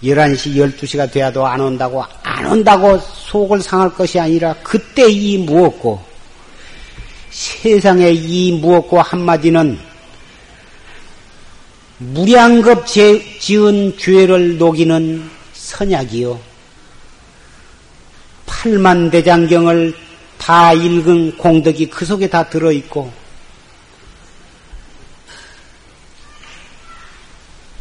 11시, 0.03 0.77
12시가 0.77 1.09
돼도 1.09 1.45
안 1.45 1.61
온다고, 1.61 2.03
안 2.21 2.45
온다고 2.45 2.99
속을 2.99 3.61
상할 3.61 3.93
것이 3.93 4.19
아니라 4.19 4.53
그때 4.61 5.09
이 5.09 5.37
무엇고 5.37 6.03
세상에 7.31 8.11
이 8.11 8.59
무엇고 8.59 9.01
한마디는 9.01 9.79
무량겁 11.99 12.85
지은 12.87 13.97
죄를 13.97 14.57
녹이는 14.57 15.29
선약이요. 15.53 16.54
팔만 18.65 19.11
대장경을 19.11 19.93
다 20.39 20.73
읽은 20.73 21.37
공덕이 21.37 21.87
그 21.87 22.03
속에 22.03 22.27
다 22.27 22.49
들어있고, 22.49 23.13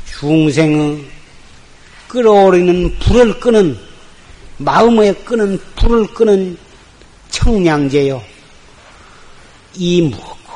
중생의 0.05 1.07
끌어오르는 2.07 2.99
불을 2.99 3.41
끄는, 3.41 3.79
마음에 4.59 5.15
끄는 5.15 5.59
불을 5.75 6.07
끄는 6.09 6.59
청량제요. 7.31 8.23
이 9.77 10.03
무엇고 10.03 10.55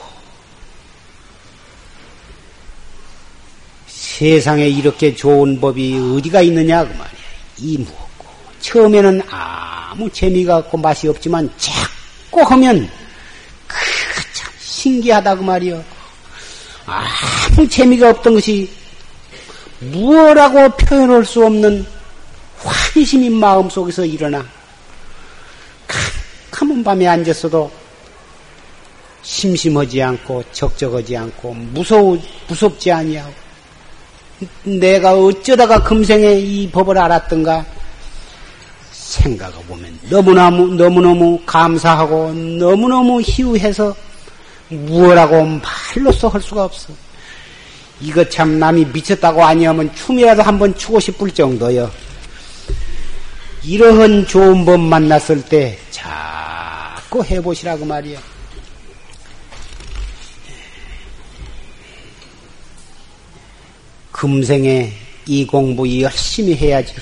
세상에 3.87 4.69
이렇게 4.69 5.15
좋은 5.15 5.59
법이 5.59 6.17
어디가 6.19 6.43
있느냐 6.43 6.85
그 6.85 6.91
말이야. 6.91 7.19
이 7.57 7.79
무엇고 7.79 8.27
처음에는 8.61 9.23
아 9.31 9.78
무 9.99 10.09
재미가 10.09 10.59
없고 10.59 10.79
맛이 10.79 11.09
없지만 11.09 11.51
자꾸 11.57 12.43
하면 12.53 12.89
그참 13.67 14.53
신기하다 14.61 15.35
그 15.35 15.43
말이야. 15.43 15.83
아무 16.87 17.69
재미가 17.69 18.11
없던 18.11 18.35
것이 18.35 18.71
무엇라고 19.81 20.69
표현할 20.77 21.25
수 21.25 21.45
없는 21.45 21.85
환심이 22.59 23.29
마음 23.29 23.69
속에서 23.69 24.05
일어나. 24.05 24.47
캄캄한 26.53 26.85
밤에 26.85 27.09
앉았어도 27.09 27.69
심심하지 29.23 30.01
않고 30.01 30.45
적적하지 30.53 31.17
않고 31.17 31.55
무서우 31.55 32.17
무섭지 32.47 32.93
아니하고 32.93 33.35
내가 34.63 35.13
어쩌다가 35.15 35.83
금생에 35.83 36.35
이 36.35 36.71
법을 36.71 36.97
알았던가 36.97 37.67
생각해 39.09 39.65
보면 39.67 39.99
너무너무 40.11 40.75
너무너무 40.75 41.41
감사하고 41.47 42.33
너무너무 42.33 43.23
희우해서 43.23 43.97
무엇라고 44.69 45.47
말로써 45.47 46.29
할 46.29 46.43
수가 46.43 46.65
없어. 46.65 46.93
이거 48.01 48.23
참 48.29 48.59
남이 48.59 48.85
미쳤다고 48.93 49.43
아니하면 49.43 49.93
춤이라도 49.95 50.43
한번 50.43 50.77
추고 50.77 51.01
싶을 51.01 51.31
정도요. 51.31 51.91
이러한 53.65 54.27
좋은 54.27 54.65
법 54.67 54.79
만났을 54.79 55.43
때 55.43 55.79
자꾸 55.91 57.25
해보시라고 57.25 57.87
말이야. 57.87 58.21
금생에 64.13 64.93
이 65.27 65.47
공부 65.47 66.01
열심히 66.01 66.55
해야지. 66.55 66.95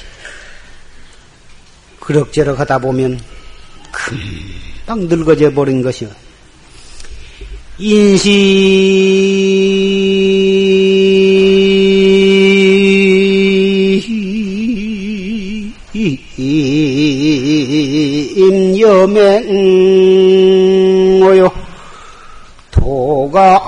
그럭저럭 2.07 2.59
하다 2.61 2.79
보면 2.79 3.19
금방 3.91 5.09
늙어져 5.09 5.51
버린 5.51 5.83
것이요. 5.83 6.09
인시 7.79 8.31
임여맹오요 19.57 21.51
도가 22.71 23.61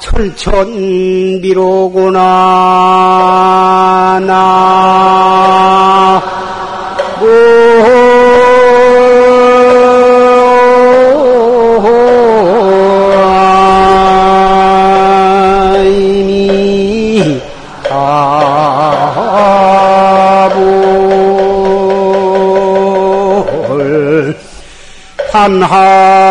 철천비로구나 0.00 2.18
나 4.26 5.18
한하 25.38 26.27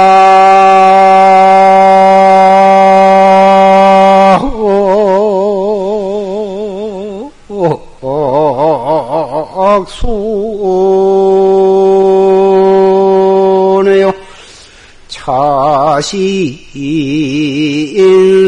자신 15.98 16.56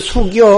수격 0.02 0.49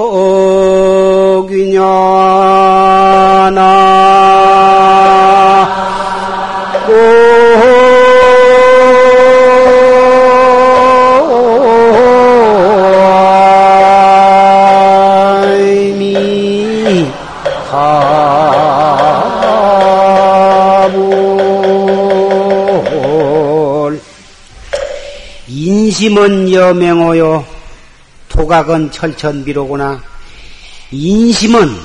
인심은 25.71 26.51
여맹호요. 26.51 27.47
도각은 28.27 28.91
철천비로구나. 28.91 30.03
인심은 30.91 31.77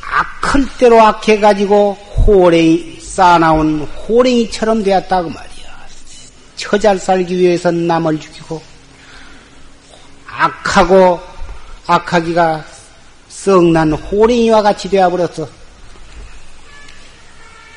악할 0.00 0.64
대로 0.78 0.98
악해가지고 1.02 1.92
호랭이 1.92 3.00
쌓아나온 3.02 3.82
호랭이처럼 3.82 4.82
되었다고 4.82 5.28
말이야. 5.28 5.66
처잘 6.56 6.98
살기 6.98 7.36
위해서 7.36 7.70
남을 7.70 8.18
죽이고 8.18 8.62
악하고 10.26 11.20
악하기가 11.86 12.64
썩난 13.28 13.92
호랭이와 13.92 14.62
같이 14.62 14.88
되어버렸어. 14.88 15.46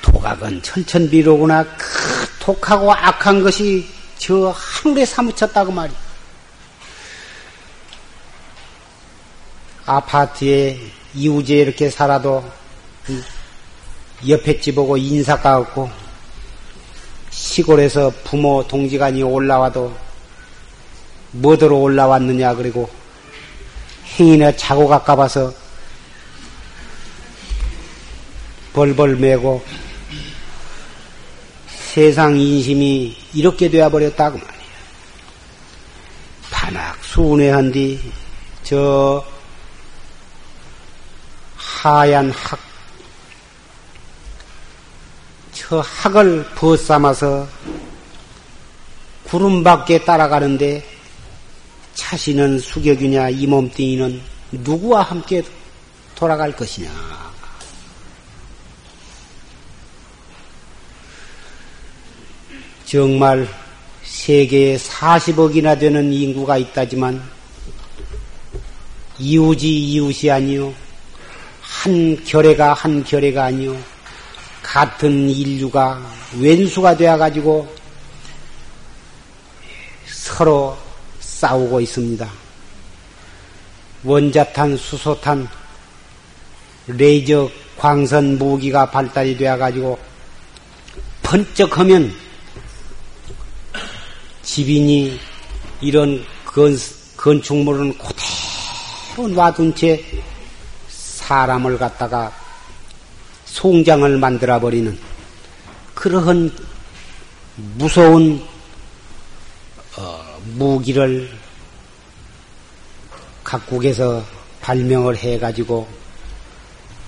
도각은 0.02 0.62
철천비로구나. 0.62 1.66
그 1.78 2.28
독하고 2.40 2.94
악한 2.94 3.44
것이 3.44 3.97
저 4.18 4.54
하늘에 4.56 5.06
사무쳤다고 5.06 5.72
말이야. 5.72 5.98
아파트에 9.86 10.80
이우제 11.14 11.56
이렇게 11.56 11.90
살아도 11.90 12.44
옆에 14.28 14.60
집 14.60 14.78
오고 14.78 14.98
인사가 14.98 15.58
없고 15.58 15.90
시골에서 17.30 18.12
부모 18.24 18.68
동지간이 18.68 19.24
올라와도 19.24 19.96
뭐더러 21.32 21.76
올라왔느냐 21.76 22.56
그리고 22.56 22.90
행인의 24.20 24.58
자고 24.58 24.88
가까봐서 24.88 25.54
벌벌 28.74 29.16
매고 29.16 29.64
세상 31.88 32.38
인심이 32.38 33.16
이렇게 33.34 33.70
되어버렸다고 33.70 34.38
말이야. 34.38 34.58
반학 36.52 37.04
순회한 37.04 37.72
뒤, 37.72 38.00
저, 38.64 39.24
하얀 41.56 42.30
학, 42.32 42.60
저 45.54 45.80
학을 45.80 46.46
벗삼아서 46.56 47.48
구름 49.24 49.64
밖에 49.64 50.04
따라가는데 50.04 50.86
자신은 51.96 52.60
수격이냐 52.60 53.30
이 53.30 53.48
몸뚱이는 53.48 54.22
누구와 54.52 55.04
함께 55.04 55.42
돌아갈 56.16 56.52
것이냐. 56.56 57.27
정말 62.88 63.46
세계에 64.04 64.78
40억이나 64.78 65.78
되는 65.78 66.14
인구가 66.14 66.58
있다지만 66.58 67.22
이웃이 69.20 69.92
이웃이 69.92 70.32
아니요. 70.32 70.74
한 71.62 72.24
결례가 72.24 72.74
한 72.74 73.04
결례가 73.04 73.44
아니요. 73.44 73.78
같은 74.64 75.30
인류가 75.30 76.02
왼수가 76.40 76.96
되어 76.96 77.18
가지고 77.18 77.68
서로 80.06 80.78
싸우고 81.20 81.82
있습니다. 81.82 82.30
원자탄, 84.06 84.78
수소탄, 84.78 85.46
레이저 86.88 87.52
광선 87.76 88.38
무기가 88.38 88.90
발달이 88.90 89.36
되어 89.36 89.58
가지고 89.58 90.00
번쩍하면 91.22 92.27
집인이 94.48 95.20
이런 95.82 96.26
건, 96.46 96.76
건축물은 97.18 97.98
그대로 97.98 99.28
놔둔 99.28 99.76
채 99.76 100.02
사람을 100.88 101.78
갖다가 101.78 102.32
송장을 103.46 104.18
만들어 104.18 104.58
버리는 104.60 104.98
그러한 105.94 106.50
무서운 107.76 108.42
어, 109.98 110.40
무기를 110.56 111.30
각국에서 113.44 114.24
발명을 114.62 115.18
해가지고 115.18 115.88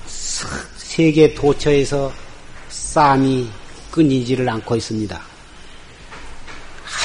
세계 0.05 1.33
도처에서 1.33 2.11
싸움이 2.67 3.49
끊이지를 3.91 4.49
않고 4.49 4.75
있습니다. 4.75 5.28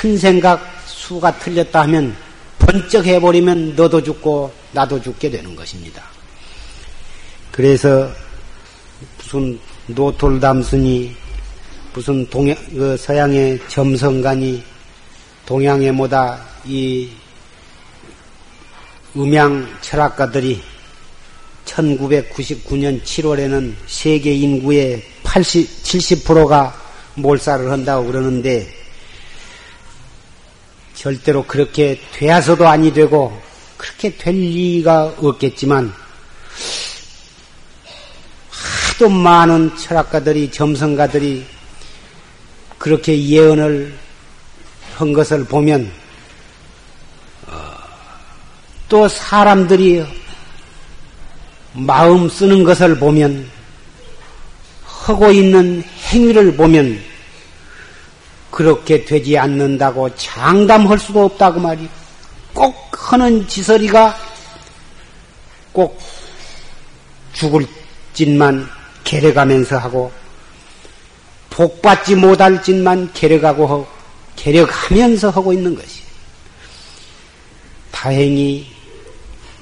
큰 0.05 0.19
생각 0.19 0.61
수가 0.85 1.39
틀렸다 1.39 1.81
하면 1.85 2.15
번쩍 2.59 3.07
해버리면 3.07 3.75
너도 3.75 4.03
죽고 4.03 4.53
나도 4.73 5.01
죽게 5.01 5.31
되는 5.31 5.57
것입니다. 5.57 6.03
그래서 7.51 8.11
무슨 9.17 9.59
노톨담순이 9.87 11.17
무슨 11.95 12.29
동양, 12.29 12.55
그 12.69 12.99
서양의 12.99 13.59
점성관이 13.69 14.63
동양의 15.47 15.93
뭐다 15.93 16.39
이 16.67 17.09
음양 19.17 19.67
철학가들이 19.81 20.61
1999년 21.65 23.03
7월에는 23.03 23.75
세계 23.87 24.35
인구의 24.35 25.03
80, 25.23 25.67
70%가 25.83 26.79
몰살을 27.15 27.71
한다고 27.71 28.05
그러는데 28.05 28.84
절대로 30.95 31.45
그렇게 31.45 32.01
되어서도 32.13 32.67
아니 32.67 32.93
되고 32.93 33.41
그렇게 33.77 34.17
될 34.17 34.35
리가 34.35 35.15
없겠지만 35.19 35.93
하도 38.95 39.09
많은 39.09 39.77
철학가들이 39.77 40.51
점성가들이 40.51 41.45
그렇게 42.79 43.29
예언을 43.29 43.95
한 44.95 45.13
것을 45.13 45.45
보면 45.45 45.91
어, 47.47 47.53
또 48.89 49.09
사람들이 49.09 50.05
마음 51.73 52.29
쓰는 52.29 52.63
것을 52.63 52.99
보면 52.99 53.51
하고 54.85 55.31
있는 55.33 55.83
행위를 56.13 56.55
보면 56.57 57.14
그렇게 58.55 59.05
되지 59.05 59.37
않는다고 59.37 60.15
장담할 60.15 60.97
수도 60.97 61.25
없다고 61.25 61.59
말이요. 61.59 61.89
꼭 62.53 62.77
하는 62.93 63.49
지설이가 63.49 64.17
꼭 65.73 66.01
죽을 67.33 67.67
짓만 68.13 68.69
계려가면서 69.03 69.77
하고 69.79 70.13
복받지 71.51 72.15
못할 72.15 72.63
짓만 72.63 73.13
계려가고 73.13 73.67
하고 73.67 73.89
계려가면서 74.37 75.31
하고 75.31 75.53
있는 75.53 75.75
것이. 75.75 76.05
다행히 77.91 78.69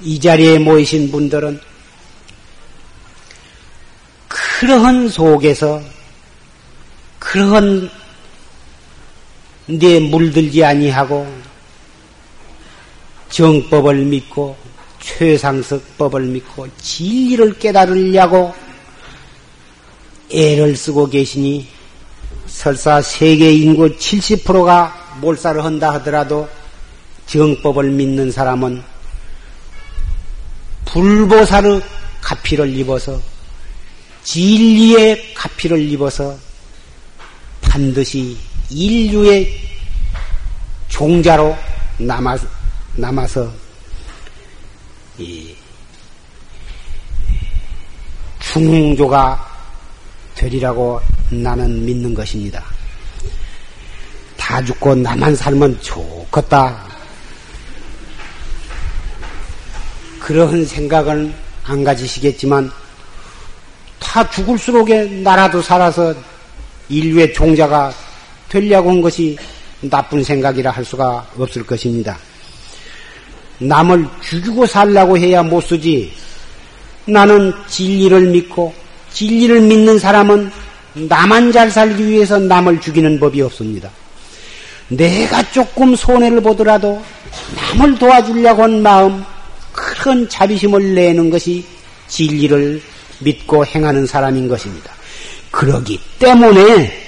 이 0.01 0.19
자리에 0.19 0.59
모이신 0.59 1.09
분들은 1.09 1.59
그러한 4.27 5.09
속에서 5.09 5.81
그러한 7.17 8.02
내 9.65 9.99
물들지 9.99 10.63
아니하고 10.63 11.25
정법을 13.29 13.95
믿고 14.05 14.55
최상석법을 14.99 16.21
믿고 16.21 16.67
진리를 16.77 17.59
깨달으려고 17.59 18.53
애를 20.31 20.75
쓰고 20.75 21.09
계시니 21.09 21.67
설사 22.47 23.01
세계 23.01 23.53
인구 23.53 23.87
70%가 23.87 25.17
몰살을 25.21 25.63
한다 25.63 25.93
하더라도 25.93 26.47
정법을 27.25 27.89
믿는 27.91 28.31
사람은 28.31 28.83
불보살의 30.85 31.81
가피를 32.21 32.75
입어서 32.77 33.19
진리의 34.23 35.33
가피를 35.33 35.81
입어서 35.91 36.37
반드시 37.61 38.37
인류의 38.73 39.47
종자로 40.89 41.55
남아, 41.99 42.37
남아서 42.95 43.51
이 45.17 45.55
중조가 48.39 49.51
되리라고 50.35 50.99
나는 51.29 51.85
믿는 51.85 52.13
것입니다. 52.13 52.63
다 54.35 54.63
죽고 54.63 54.95
나만 54.95 55.35
살면 55.35 55.79
좋겠다. 55.81 56.83
그런 60.19 60.65
생각은 60.65 61.33
안 61.63 61.83
가지시겠지만 61.83 62.71
다 63.99 64.29
죽을수록에 64.29 65.05
나라도 65.21 65.61
살아서 65.61 66.13
인류의 66.89 67.33
종자가 67.33 67.93
되려고 68.53 68.91
한 68.91 69.01
것이 69.01 69.35
나쁜 69.81 70.23
생각이라 70.23 70.69
할 70.69 70.85
수가 70.85 71.27
없을 71.39 71.65
것입니다. 71.65 72.15
남을 73.57 74.07
죽이고 74.21 74.67
살라고 74.67 75.17
해야 75.17 75.41
못 75.41 75.61
쓰지. 75.61 76.13
나는 77.05 77.51
진리를 77.67 78.27
믿고 78.27 78.73
진리를 79.11 79.59
믿는 79.61 79.97
사람은 79.97 80.51
나만 80.93 81.51
잘 81.51 81.71
살기 81.71 82.07
위해서 82.07 82.37
남을 82.37 82.79
죽이는 82.79 83.19
법이 83.19 83.41
없습니다. 83.41 83.89
내가 84.87 85.41
조금 85.51 85.95
손해를 85.95 86.39
보더라도 86.41 87.03
남을 87.55 87.97
도와주려고 87.97 88.61
한 88.61 88.83
마음, 88.83 89.23
큰 89.71 90.29
자비심을 90.29 90.93
내는 90.93 91.31
것이 91.31 91.65
진리를 92.07 92.79
믿고 93.19 93.65
행하는 93.65 94.05
사람인 94.05 94.47
것입니다. 94.47 94.93
그러기 95.49 95.99
때문에 96.19 97.02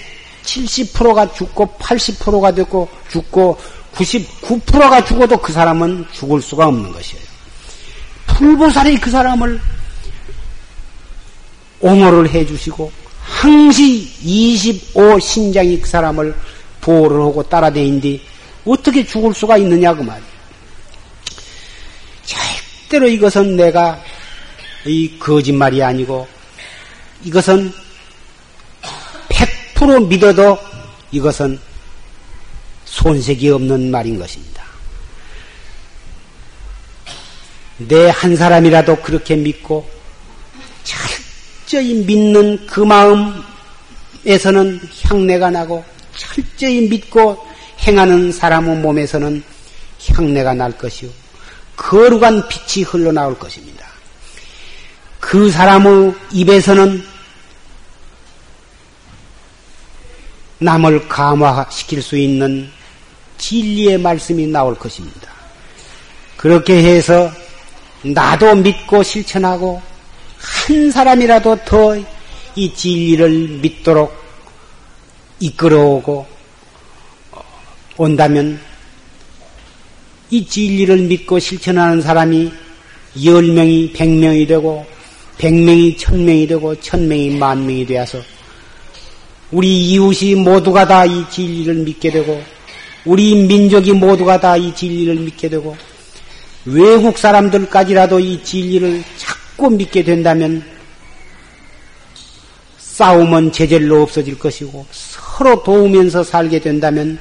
70%가 0.45 1.33
죽고 1.33 1.75
80%가 1.79 2.51
됐고 2.51 2.87
죽고 3.11 3.57
99%가 3.93 5.03
죽어도 5.03 5.37
그 5.37 5.51
사람은 5.51 6.05
죽을 6.11 6.41
수가 6.41 6.67
없는 6.67 6.91
것이에요. 6.91 7.23
불보살이 8.27 8.97
그 8.97 9.09
사람을 9.09 9.59
옹호를 11.79 12.29
해주시고 12.29 12.91
항시 13.21 14.09
25 14.21 15.19
신장이 15.19 15.79
그 15.79 15.87
사람을 15.89 16.35
보호를 16.81 17.21
하고 17.21 17.43
따라다니는데 17.43 18.19
어떻게 18.65 19.05
죽을 19.05 19.33
수가 19.33 19.57
있느냐 19.57 19.93
그 19.93 20.01
말이에요. 20.01 20.35
절대로 22.25 23.07
이것은 23.07 23.55
내가 23.55 23.99
이 24.85 25.17
거짓말이 25.17 25.81
아니고 25.81 26.27
이것은 27.23 27.73
100% 29.85 30.07
믿어도 30.07 30.57
이것은 31.11 31.59
손색이 32.85 33.49
없는 33.51 33.91
말인 33.91 34.17
것입니다. 34.19 34.63
내 37.77 38.09
한 38.09 38.35
사람이라도 38.35 38.97
그렇게 39.01 39.35
믿고 39.35 39.87
철저히 40.83 41.93
믿는 42.05 42.65
그 42.65 42.79
마음에서는 44.23 44.81
향내가 45.03 45.49
나고 45.51 45.83
철저히 46.15 46.87
믿고 46.87 47.45
행하는 47.81 48.31
사람의 48.31 48.77
몸에서는 48.77 49.43
향내가 50.07 50.53
날 50.53 50.77
것이요. 50.77 51.09
거룩한 51.75 52.47
빛이 52.47 52.85
흘러나올 52.85 53.37
것입니다. 53.37 53.85
그 55.19 55.51
사람의 55.51 56.13
입에서는 56.31 57.14
남을 60.59 61.07
감화시킬 61.07 62.01
수 62.01 62.17
있는 62.17 62.69
진리의 63.37 63.97
말씀이 63.97 64.47
나올 64.47 64.75
것입니다. 64.75 65.29
그렇게 66.37 66.83
해서 66.83 67.31
나도 68.03 68.55
믿고 68.55 69.03
실천하고 69.03 69.81
한 70.37 70.91
사람이라도 70.91 71.57
더 71.65 72.15
이 72.57 72.73
진리를 72.73 73.59
믿도록 73.61 74.15
이끌어오고 75.41 76.25
온다면 77.97 78.59
이 80.29 80.45
진리를 80.45 80.97
믿고 80.99 81.39
실천하는 81.39 82.01
사람이 82.01 82.51
열 83.25 83.43
명이 83.43 83.91
백 83.91 84.09
명이 84.09 84.47
되고 84.47 84.85
백 85.37 85.53
명이 85.53 85.97
천 85.97 86.23
명이 86.23 86.47
되고 86.47 86.73
천 86.79 87.05
명이 87.09 87.31
만 87.31 87.65
명이 87.65 87.85
되어서 87.85 88.19
우리 89.51 89.89
이웃이 89.91 90.35
모두가 90.35 90.87
다 90.87 91.05
이 91.05 91.23
진리를 91.29 91.73
믿게 91.75 92.11
되고 92.11 92.41
우리 93.05 93.35
민족이 93.35 93.93
모두가 93.93 94.39
다 94.39 94.57
이 94.57 94.73
진리를 94.73 95.15
믿게 95.15 95.49
되고 95.49 95.77
외국 96.65 97.17
사람들까지라도 97.17 98.19
이 98.19 98.43
진리를 98.43 99.03
자꾸 99.17 99.69
믿게 99.69 100.03
된다면 100.03 100.63
싸움은 102.77 103.51
제절로 103.51 104.01
없어질 104.01 104.39
것이고 104.39 104.85
서로 104.89 105.61
도우면서 105.63 106.23
살게 106.23 106.59
된다면 106.59 107.19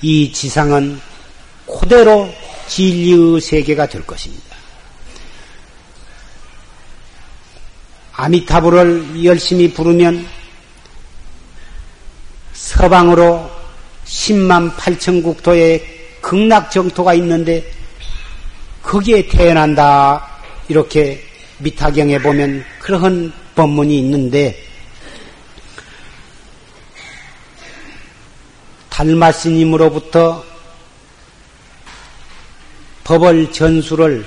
이 0.00 0.32
지상은 0.32 0.98
그대로 1.66 2.28
진리의 2.68 3.40
세계가 3.40 3.86
될 3.88 4.06
것입니다. 4.06 4.56
아미타불을 8.12 9.24
열심히 9.24 9.72
부르면 9.72 10.24
서방으로 12.66 13.48
10만 14.04 14.74
8천 14.74 15.22
국토에 15.22 15.80
극락 16.20 16.72
정토가 16.72 17.14
있는데 17.14 17.64
거기에 18.82 19.28
태어난다. 19.28 20.26
이렇게 20.68 21.22
미타경에 21.58 22.18
보면 22.18 22.64
그러한 22.80 23.32
법문이 23.54 23.96
있는데 24.00 24.60
달마스님으로부터 28.90 30.44
법을 33.04 33.52
전수를 33.52 34.26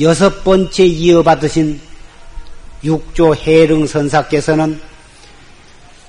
여섯 0.00 0.42
번째 0.44 0.84
이어받으신 0.86 1.78
육조 2.84 3.34
해릉 3.34 3.86
선사께서는 3.86 4.87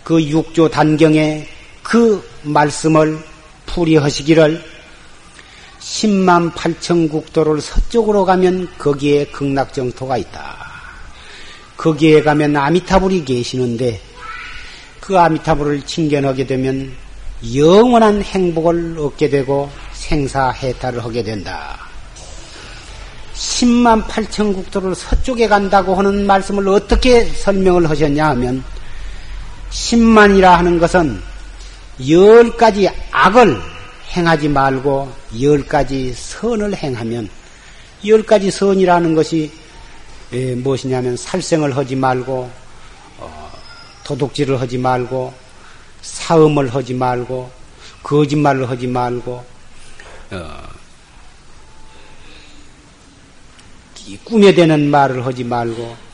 그 0.03 0.21
육조 0.21 0.69
단경에 0.69 1.47
그 1.83 2.23
말씀을 2.43 3.19
풀이하시기를 3.65 4.63
10만 5.79 6.51
8천 6.51 7.09
국도를 7.09 7.61
서쪽으로 7.61 8.25
가면 8.25 8.67
거기에 8.77 9.25
극락정토가 9.25 10.17
있다. 10.17 10.69
거기에 11.77 12.21
가면 12.21 12.55
아미타불이 12.55 13.23
계시는데 13.25 14.01
그 14.99 15.17
아미타불을 15.17 15.83
칭견하게 15.83 16.45
되면 16.45 16.91
영원한 17.55 18.21
행복을 18.21 18.97
얻게 18.99 19.29
되고 19.29 19.69
생사해탈을 19.93 21.03
하게 21.03 21.23
된다. 21.23 21.79
10만 23.33 24.03
8천 24.03 24.53
국도를 24.53 24.93
서쪽에 24.93 25.47
간다고 25.47 25.95
하는 25.95 26.27
말씀을 26.27 26.67
어떻게 26.67 27.23
설명을 27.23 27.89
하셨냐 27.89 28.27
하면 28.31 28.63
10만이라 29.71 30.43
하는 30.43 30.79
것은 30.79 31.21
열 32.09 32.55
가지 32.55 32.89
악을 33.11 33.61
행하지 34.15 34.49
말고 34.49 35.13
열 35.41 35.65
가지 35.65 36.13
선을 36.13 36.75
행하면 36.75 37.29
열 38.05 38.23
가지 38.23 38.49
선이라는 38.49 39.13
것이 39.13 39.51
무엇이냐면 40.57 41.17
살생을 41.17 41.75
하지 41.75 41.95
말고 41.95 42.49
어, 43.17 43.51
도둑질을 44.05 44.59
하지 44.61 44.77
말고 44.77 45.33
사음을 46.01 46.73
하지 46.73 46.93
말고 46.93 47.51
거짓말을 48.03 48.69
하지 48.69 48.87
말고 48.87 49.45
어, 50.31 50.69
꿈에 54.23 54.53
대는 54.53 54.89
말을 54.89 55.25
하지 55.25 55.43
말고 55.43 56.08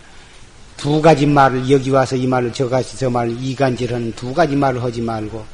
두 0.77 1.01
가지 1.01 1.25
말을 1.25 1.69
여기 1.69 1.89
와서 1.89 2.15
이 2.15 2.27
말을 2.27 2.53
저 2.53 2.69
가서 2.69 2.97
저 2.97 3.09
말을 3.09 3.37
이간질하는 3.41 4.13
두 4.13 4.33
가지 4.33 4.55
말을 4.55 4.83
하지 4.83 5.01
말고 5.01 5.45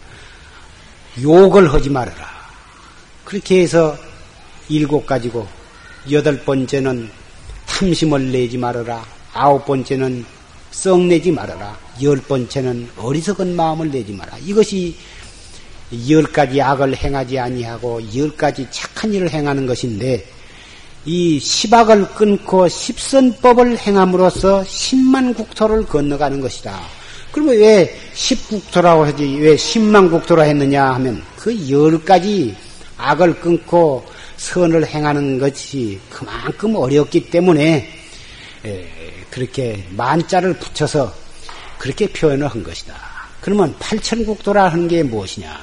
욕을 1.21 1.71
하지 1.73 1.89
말아라. 1.89 2.27
그렇게 3.25 3.61
해서 3.61 3.97
일곱 4.69 5.05
가지고 5.05 5.47
여덟 6.11 6.39
번째는 6.43 7.09
탐심을 7.67 8.31
내지 8.31 8.57
말아라. 8.57 9.05
아홉 9.33 9.65
번째는 9.65 10.25
썩내지 10.71 11.31
말아라. 11.31 11.77
열 12.01 12.17
번째는 12.17 12.89
어리석은 12.97 13.55
마음을 13.55 13.91
내지 13.91 14.13
마라. 14.13 14.37
이것이 14.39 14.95
열 16.09 16.23
가지 16.23 16.61
악을 16.61 16.95
행하지 16.95 17.37
아니하고 17.37 18.01
열 18.15 18.35
가지 18.35 18.65
착한 18.71 19.13
일을 19.13 19.29
행하는 19.29 19.65
것인데 19.65 20.25
이 21.05 21.39
십악을 21.39 22.09
끊고 22.09 22.67
십선법을 22.67 23.77
행함으로써 23.77 24.63
십만 24.63 25.33
국토를 25.33 25.85
건너가는 25.85 26.39
것이다. 26.41 26.79
그러면 27.31 27.57
왜 27.57 27.97
십국토라고 28.13 29.05
하지 29.05 29.37
왜 29.39 29.57
십만 29.57 30.11
국토라 30.11 30.43
했느냐 30.43 30.93
하면 30.93 31.23
그 31.37 31.69
열 31.69 32.03
가지 32.03 32.55
악을 32.97 33.39
끊고 33.39 34.05
선을 34.37 34.85
행하는 34.85 35.39
것이 35.39 35.99
그만큼 36.09 36.75
어렵기 36.75 37.31
때문에 37.31 37.89
그렇게 39.31 39.83
만자를 39.95 40.53
붙여서 40.59 41.13
그렇게 41.79 42.07
표현을 42.07 42.47
한 42.47 42.63
것이다. 42.63 42.93
그러면 43.39 43.75
팔천국도라 43.79 44.69
하는 44.69 44.87
게 44.87 45.01
무엇이냐? 45.01 45.59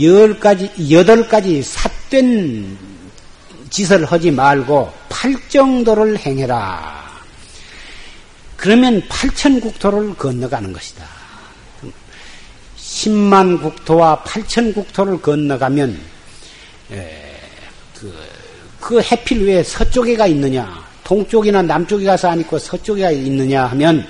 열 0.00 0.40
가지, 0.40 0.70
여덟 0.90 1.28
가지 1.28 1.62
삿된 1.62 2.78
짓을 3.70 4.04
하지 4.04 4.30
말고 4.30 4.92
팔정도를 5.08 6.18
행해라. 6.18 7.06
그러면 8.56 9.02
팔천국토를 9.08 10.14
건너가는 10.16 10.72
것이다. 10.72 11.04
십만 12.76 13.60
국토와 13.60 14.22
팔천 14.22 14.72
국토를 14.72 15.20
건너가면 15.20 16.00
그, 17.94 18.14
그 18.80 19.00
해필 19.02 19.46
왜 19.46 19.62
서쪽에가 19.62 20.26
있느냐? 20.28 20.84
동쪽이나 21.04 21.62
남쪽에 21.62 22.04
가서 22.04 22.28
안 22.30 22.40
있고 22.40 22.58
서쪽에가 22.58 23.10
있느냐 23.10 23.66
하면 23.66 24.06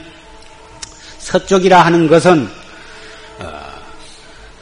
서쪽이라 1.19 1.85
하는 1.85 2.09
것은 2.09 2.49
어, 3.39 3.61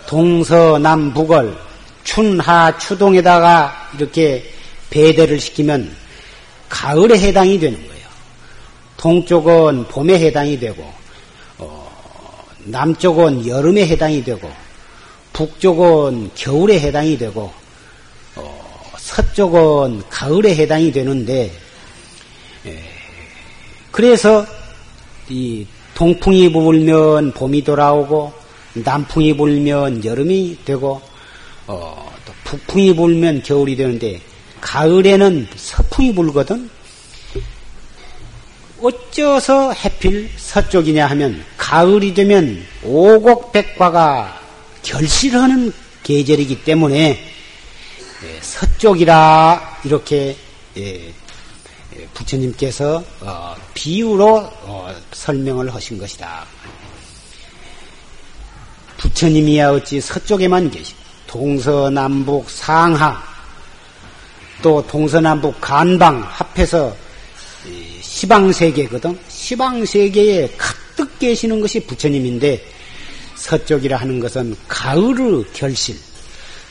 동서남북을 0.07 1.57
춘하 2.03 2.77
추동에다가 2.79 3.91
이렇게 3.97 4.54
배대를 4.95 5.41
시키면 5.41 5.93
가을에 6.69 7.19
해당이 7.19 7.59
되는 7.59 7.77
거예요. 7.77 8.05
동쪽은 8.97 9.89
봄에 9.89 10.21
해당이 10.21 10.61
되고 10.61 10.89
어, 11.59 11.93
남쪽은 12.65 13.45
여름에 13.47 13.89
해당이 13.89 14.23
되고 14.23 14.49
북쪽은 15.33 16.31
겨울에 16.37 16.79
해당이 16.79 17.19
되고 17.19 17.53
어, 18.37 18.93
서쪽은 18.97 20.05
가을에 20.09 20.55
해당이 20.55 20.93
되는데 20.93 21.53
예, 22.67 22.83
그래서 23.91 24.47
이 25.29 25.67
동풍이 25.97 26.53
불면 26.53 27.33
봄이 27.33 27.65
돌아오고 27.65 28.33
남풍이 28.75 29.37
불면 29.37 30.05
여름이 30.05 30.59
되고 30.65 31.03
어, 31.67 32.13
또 32.25 32.33
북풍이 32.45 32.95
불면 32.95 33.43
겨울이 33.43 33.75
되는데 33.75 34.21
가을에는 34.65 35.47
서풍이 35.55 36.15
불거든. 36.15 36.71
어째서 38.81 39.73
해필 39.73 40.31
서쪽이냐 40.37 41.07
하면 41.09 41.45
가을이 41.57 42.15
되면 42.15 42.65
오곡백과가 42.83 44.41
결실하는 44.83 45.73
계절이기 46.03 46.65
때문에 46.65 47.11
예, 48.25 48.41
서쪽이라 48.41 49.81
이렇게 49.85 50.37
예, 50.77 51.13
부처님께서 52.15 53.05
어, 53.21 53.55
비유로 53.75 54.37
어, 54.37 54.95
설명을 55.13 55.75
하신 55.75 55.99
것이다. 55.99 56.47
부처님이야 58.97 59.71
어찌 59.73 60.01
서쪽에만 60.01 60.71
계시고 60.71 60.99
동서남북 61.27 62.49
상하 62.49 63.34
또 64.65 64.83
동서남북 64.87 65.61
간방 65.61 66.23
합해서 66.27 66.97
시방세계거든. 68.01 69.19
시방세계에 69.29 70.55
가득 70.57 71.19
계시는 71.19 71.61
것이 71.61 71.81
부처님인데 71.81 72.65
서쪽이라 73.35 73.99
하는 73.99 74.19
것은 74.21 74.57
가을의 74.67 75.45
결실, 75.53 75.97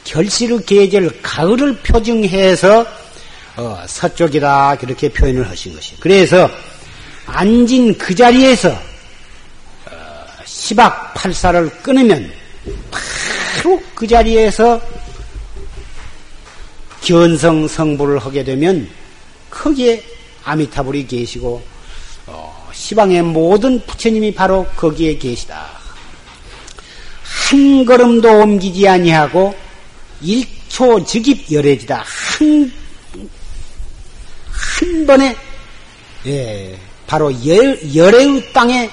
결실의 0.05 0.65
계절 0.65 1.21
가을을 1.21 1.77
표징해서 1.83 2.83
어, 3.57 3.83
서쪽이다 3.85 4.77
그렇게 4.79 5.09
표현을 5.09 5.47
하신 5.47 5.75
것이. 5.75 5.95
그래서 5.99 6.49
앉은 7.27 7.99
그 7.99 8.15
자리에서 8.15 8.71
어, 8.71 10.25
시박 10.45 11.13
팔사를 11.13 11.69
끊으면 11.83 12.33
바로 12.89 13.79
그 13.93 14.07
자리에서 14.07 14.81
견성 17.03 17.67
성불을 17.67 18.19
하게 18.19 18.43
되면 18.43 18.89
거기에 19.49 20.03
아미타불이 20.43 21.07
계시고 21.07 21.61
어, 22.27 22.69
시방의 22.73 23.21
모든 23.23 23.85
부처님이 23.85 24.33
바로 24.33 24.65
거기에 24.75 25.17
계시다. 25.17 25.67
한 27.23 27.85
걸음도 27.85 28.29
옮기지 28.29 28.87
아니하고 28.87 29.55
일초 30.21 31.03
즉입 31.05 31.51
열애지다. 31.51 32.03
한 32.03 32.83
한 34.83 35.05
번에 35.05 35.35
예, 36.25 36.77
바로 37.07 37.31
열, 37.45 37.95
열의 37.95 38.51
땅에 38.53 38.89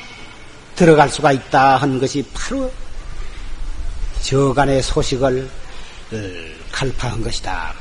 들어갈 0.76 1.08
수가 1.08 1.32
있다 1.32 1.76
하는 1.76 1.98
것이 1.98 2.24
바로 2.32 2.70
저간의 4.22 4.82
소식을 4.82 5.48
어, 6.12 6.16
갈파한 6.72 7.22
것이다. 7.22 7.74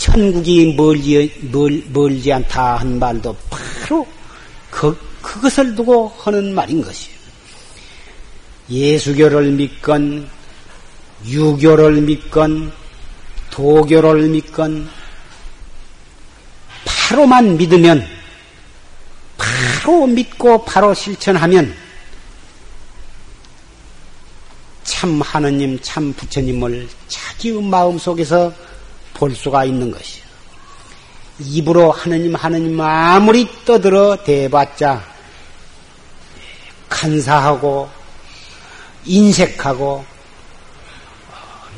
그 0.00 0.06
천국이 0.06 0.74
멀지, 0.74 1.30
멀, 1.52 1.82
멀지 1.92 2.32
않다 2.32 2.76
한 2.76 2.98
말도 2.98 3.36
바로 3.50 4.06
그, 4.70 4.96
그것을 5.20 5.74
두고 5.74 6.08
하는 6.18 6.54
말인 6.54 6.82
것이에요. 6.82 7.20
예수교를 8.70 9.50
믿건, 9.52 10.28
유교를 11.26 12.00
믿건, 12.00 12.72
도교를 13.50 14.28
믿건, 14.28 14.88
바로만 16.84 17.58
믿으면, 17.58 18.06
바로 19.36 20.06
믿고 20.06 20.64
바로 20.64 20.94
실천하면, 20.94 21.74
참 24.84 25.20
하느님, 25.20 25.78
참 25.82 26.12
부처님을 26.14 26.88
자기의 27.08 27.62
마음 27.62 27.98
속에서 27.98 28.50
볼 29.20 29.34
수가 29.34 29.66
있는 29.66 29.90
것이요. 29.90 30.24
입으로 31.40 31.92
하느님, 31.92 32.34
하느님 32.34 32.80
아무리 32.80 33.46
떠들어 33.66 34.16
대봤자, 34.24 35.04
간사하고, 36.88 37.90
인색하고, 39.04 40.04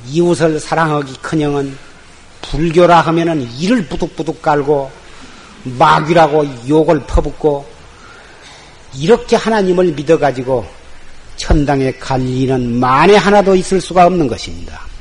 이웃을 0.09 0.61
사랑하기 0.61 1.17
커녕은 1.21 1.77
불교라 2.43 3.01
하면은 3.01 3.43
이를 3.59 3.87
부득부득 3.89 4.41
깔고 4.41 4.91
마귀라고 5.65 6.69
욕을 6.69 7.01
퍼붓고 7.07 7.67
이렇게 8.97 9.37
하나님을 9.37 9.93
믿어가지고 9.93 10.67
천당에 11.37 11.93
갈 11.93 12.21
일은 12.21 12.79
만에 12.79 13.17
하나도 13.17 13.55
있을 13.55 13.81
수가 13.81 14.07
없는 14.07 14.27
것입니다. 14.27 14.92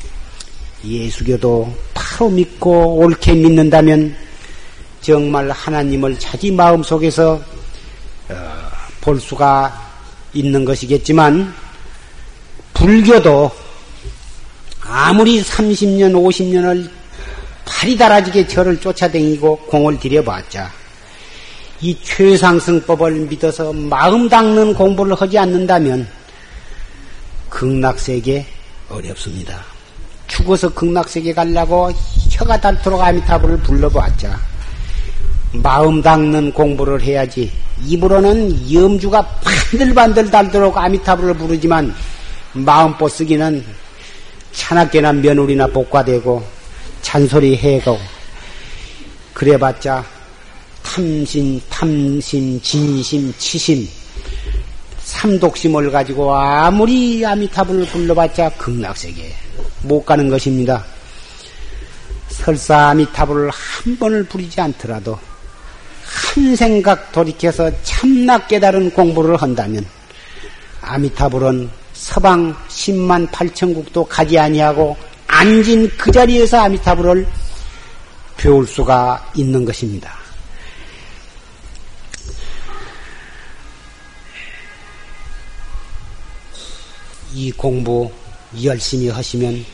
예수교도 0.84 1.74
바로 1.94 2.30
믿고 2.30 2.98
옳게 2.98 3.34
믿는다면 3.34 4.16
정말 5.02 5.50
하나님을 5.50 6.18
자기 6.20 6.52
마음 6.52 6.84
속에서 6.84 7.42
어, 8.30 8.36
볼 9.02 9.20
수가 9.20 9.92
있는 10.34 10.64
것이겠지만 10.64 11.54
불교도 12.74 13.52
아무리 14.82 15.42
30년, 15.42 16.14
50년을 16.14 16.90
발이 17.66 17.98
달아지게 17.98 18.48
저를 18.48 18.80
쫓아다니고 18.80 19.58
공을 19.58 20.00
들여봤자 20.00 20.72
이 21.82 21.98
최상승법을 22.04 23.12
믿어서 23.12 23.74
마음 23.74 24.30
닦는 24.30 24.76
공부를 24.76 25.16
하지 25.16 25.38
않는다면 25.38 26.08
극락세계 27.50 28.46
어렵습니다. 28.90 29.81
죽어서 30.32 30.70
극락세계 30.74 31.34
가려고 31.34 31.92
혀가 32.30 32.60
닳도록 32.62 33.02
아미타불을 33.02 33.58
불러봤자 33.58 34.40
마음 35.54 36.02
닦는 36.02 36.54
공부를 36.54 37.02
해야지. 37.02 37.52
입으로는 37.86 38.72
염주가 38.72 39.22
반들반들 39.72 40.32
달도록 40.32 40.78
아미타불을 40.78 41.34
부르지만 41.34 41.94
마음 42.54 42.98
뽀쓰기는 42.98 43.64
차나깨나 44.54 45.14
며느리나 45.14 45.68
복과되고 45.68 46.42
잔소리 47.02 47.58
해고. 47.58 48.00
그래봤자 49.34 50.06
탐신, 50.84 51.60
탐심, 51.70 52.62
진심, 52.62 53.34
치심 53.38 53.88
삼독심을 55.04 55.92
가지고 55.92 56.34
아무리 56.34 57.26
아미타불을 57.26 57.86
불러봤자 57.88 58.52
극락세계에 58.52 59.41
못 59.84 60.06
가는 60.06 60.30
것입니다. 60.30 60.84
설사 62.30 62.90
아미타불을 62.90 63.50
한 63.50 63.98
번을 63.98 64.24
부리지 64.24 64.60
않더라도 64.62 65.20
한 66.04 66.56
생각 66.56 67.12
돌이켜서 67.12 67.72
참나 67.84 68.48
깨달은 68.48 68.92
공부를 68.92 69.42
한다면 69.42 69.86
아미타불은 70.82 71.70
서방 71.94 72.56
10만 72.68 73.30
8천 73.30 73.76
국도 73.76 74.06
가지 74.06 74.38
아니하고 74.40 74.98
앉은 75.28 75.98
그 75.98 76.12
자리에서 76.12 76.58
아미타불을 76.62 77.28
배울 78.38 78.66
수가 78.66 79.32
있는 79.36 79.64
것입니다. 79.64 80.20
이 87.34 87.52
공부 87.52 88.12
열심히 88.64 89.10
하시면 89.10 89.66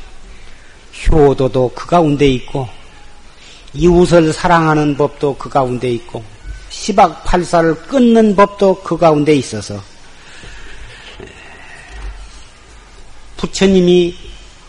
효도도 1.10 1.72
그 1.76 1.88
가운데 1.88 2.28
있고 2.28 2.68
이웃을 3.74 4.34
사랑하는 4.34 4.98
법도 4.98 5.38
그 5.38 5.50
가운데 5.50 5.90
있고 5.92 6.24
시박팔사를 6.70 7.76
끊는 7.88 8.36
법도 8.36 8.82
그 8.84 8.98
가운데 8.98 9.36
있어서 9.36 9.82
부처님이 13.38 14.16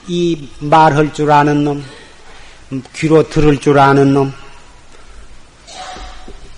이 0.08 0.48
말할 0.60 1.12
줄 1.12 1.30
아는 1.30 1.64
놈, 1.64 1.84
귀로 2.94 3.28
들을 3.28 3.58
줄 3.60 3.78
아는 3.78 4.14
놈, 4.14 4.32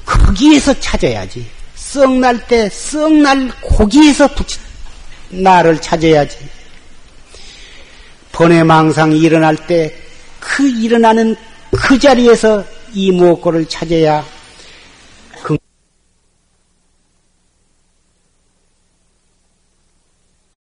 거기에서 0.05 0.79
찾아야지. 0.79 1.47
썩 1.75 2.19
날 2.19 2.47
때, 2.47 2.69
썩날 2.69 3.51
거기에서 3.61 4.29
부처, 4.29 4.61
나를 5.31 5.81
찾아야지. 5.81 6.39
번외망상이 8.41 9.19
일어날 9.19 9.57
때 9.57 10.11
그 10.41 10.67
일어나는 10.69 11.37
그 11.71 11.99
자리에서 11.99 12.65
이 12.95 13.13
무엇고를 13.13 13.67
찾아야 13.67 14.25